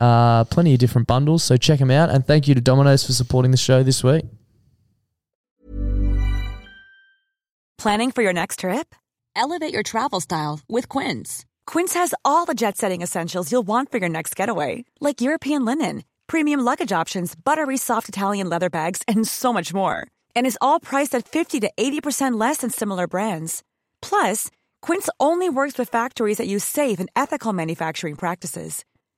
Uh, 0.00 0.44
plenty 0.44 0.72
of 0.72 0.78
different 0.78 1.06
bundles, 1.06 1.42
so 1.42 1.56
check 1.56 1.78
them 1.78 1.90
out. 1.90 2.10
And 2.10 2.26
thank 2.26 2.46
you 2.46 2.54
to 2.54 2.60
Domino's 2.60 3.04
for 3.04 3.12
supporting 3.12 3.50
the 3.50 3.56
show 3.56 3.82
this 3.82 4.04
week. 4.04 4.24
Planning 7.78 8.10
for 8.10 8.22
your 8.22 8.32
next 8.32 8.60
trip? 8.60 8.94
Elevate 9.36 9.72
your 9.72 9.84
travel 9.84 10.20
style 10.20 10.60
with 10.68 10.88
Quince. 10.88 11.44
Quince 11.64 11.94
has 11.94 12.12
all 12.24 12.44
the 12.44 12.54
jet 12.54 12.76
setting 12.76 13.02
essentials 13.02 13.52
you'll 13.52 13.66
want 13.66 13.92
for 13.92 13.98
your 13.98 14.08
next 14.08 14.34
getaway, 14.34 14.84
like 15.00 15.20
European 15.20 15.64
linen, 15.64 16.02
premium 16.26 16.58
luggage 16.60 16.90
options, 16.90 17.36
buttery 17.36 17.76
soft 17.76 18.08
Italian 18.08 18.48
leather 18.48 18.68
bags, 18.68 19.02
and 19.06 19.28
so 19.28 19.52
much 19.52 19.72
more. 19.72 20.08
And 20.34 20.44
is 20.44 20.58
all 20.60 20.80
priced 20.80 21.14
at 21.14 21.28
50 21.28 21.60
to 21.60 21.70
80% 21.78 22.38
less 22.38 22.58
than 22.58 22.70
similar 22.70 23.06
brands. 23.06 23.62
Plus, 24.02 24.50
Quince 24.82 25.08
only 25.20 25.48
works 25.48 25.78
with 25.78 25.88
factories 25.88 26.38
that 26.38 26.48
use 26.48 26.64
safe 26.64 26.98
and 26.98 27.10
ethical 27.14 27.52
manufacturing 27.52 28.16
practices. 28.16 28.84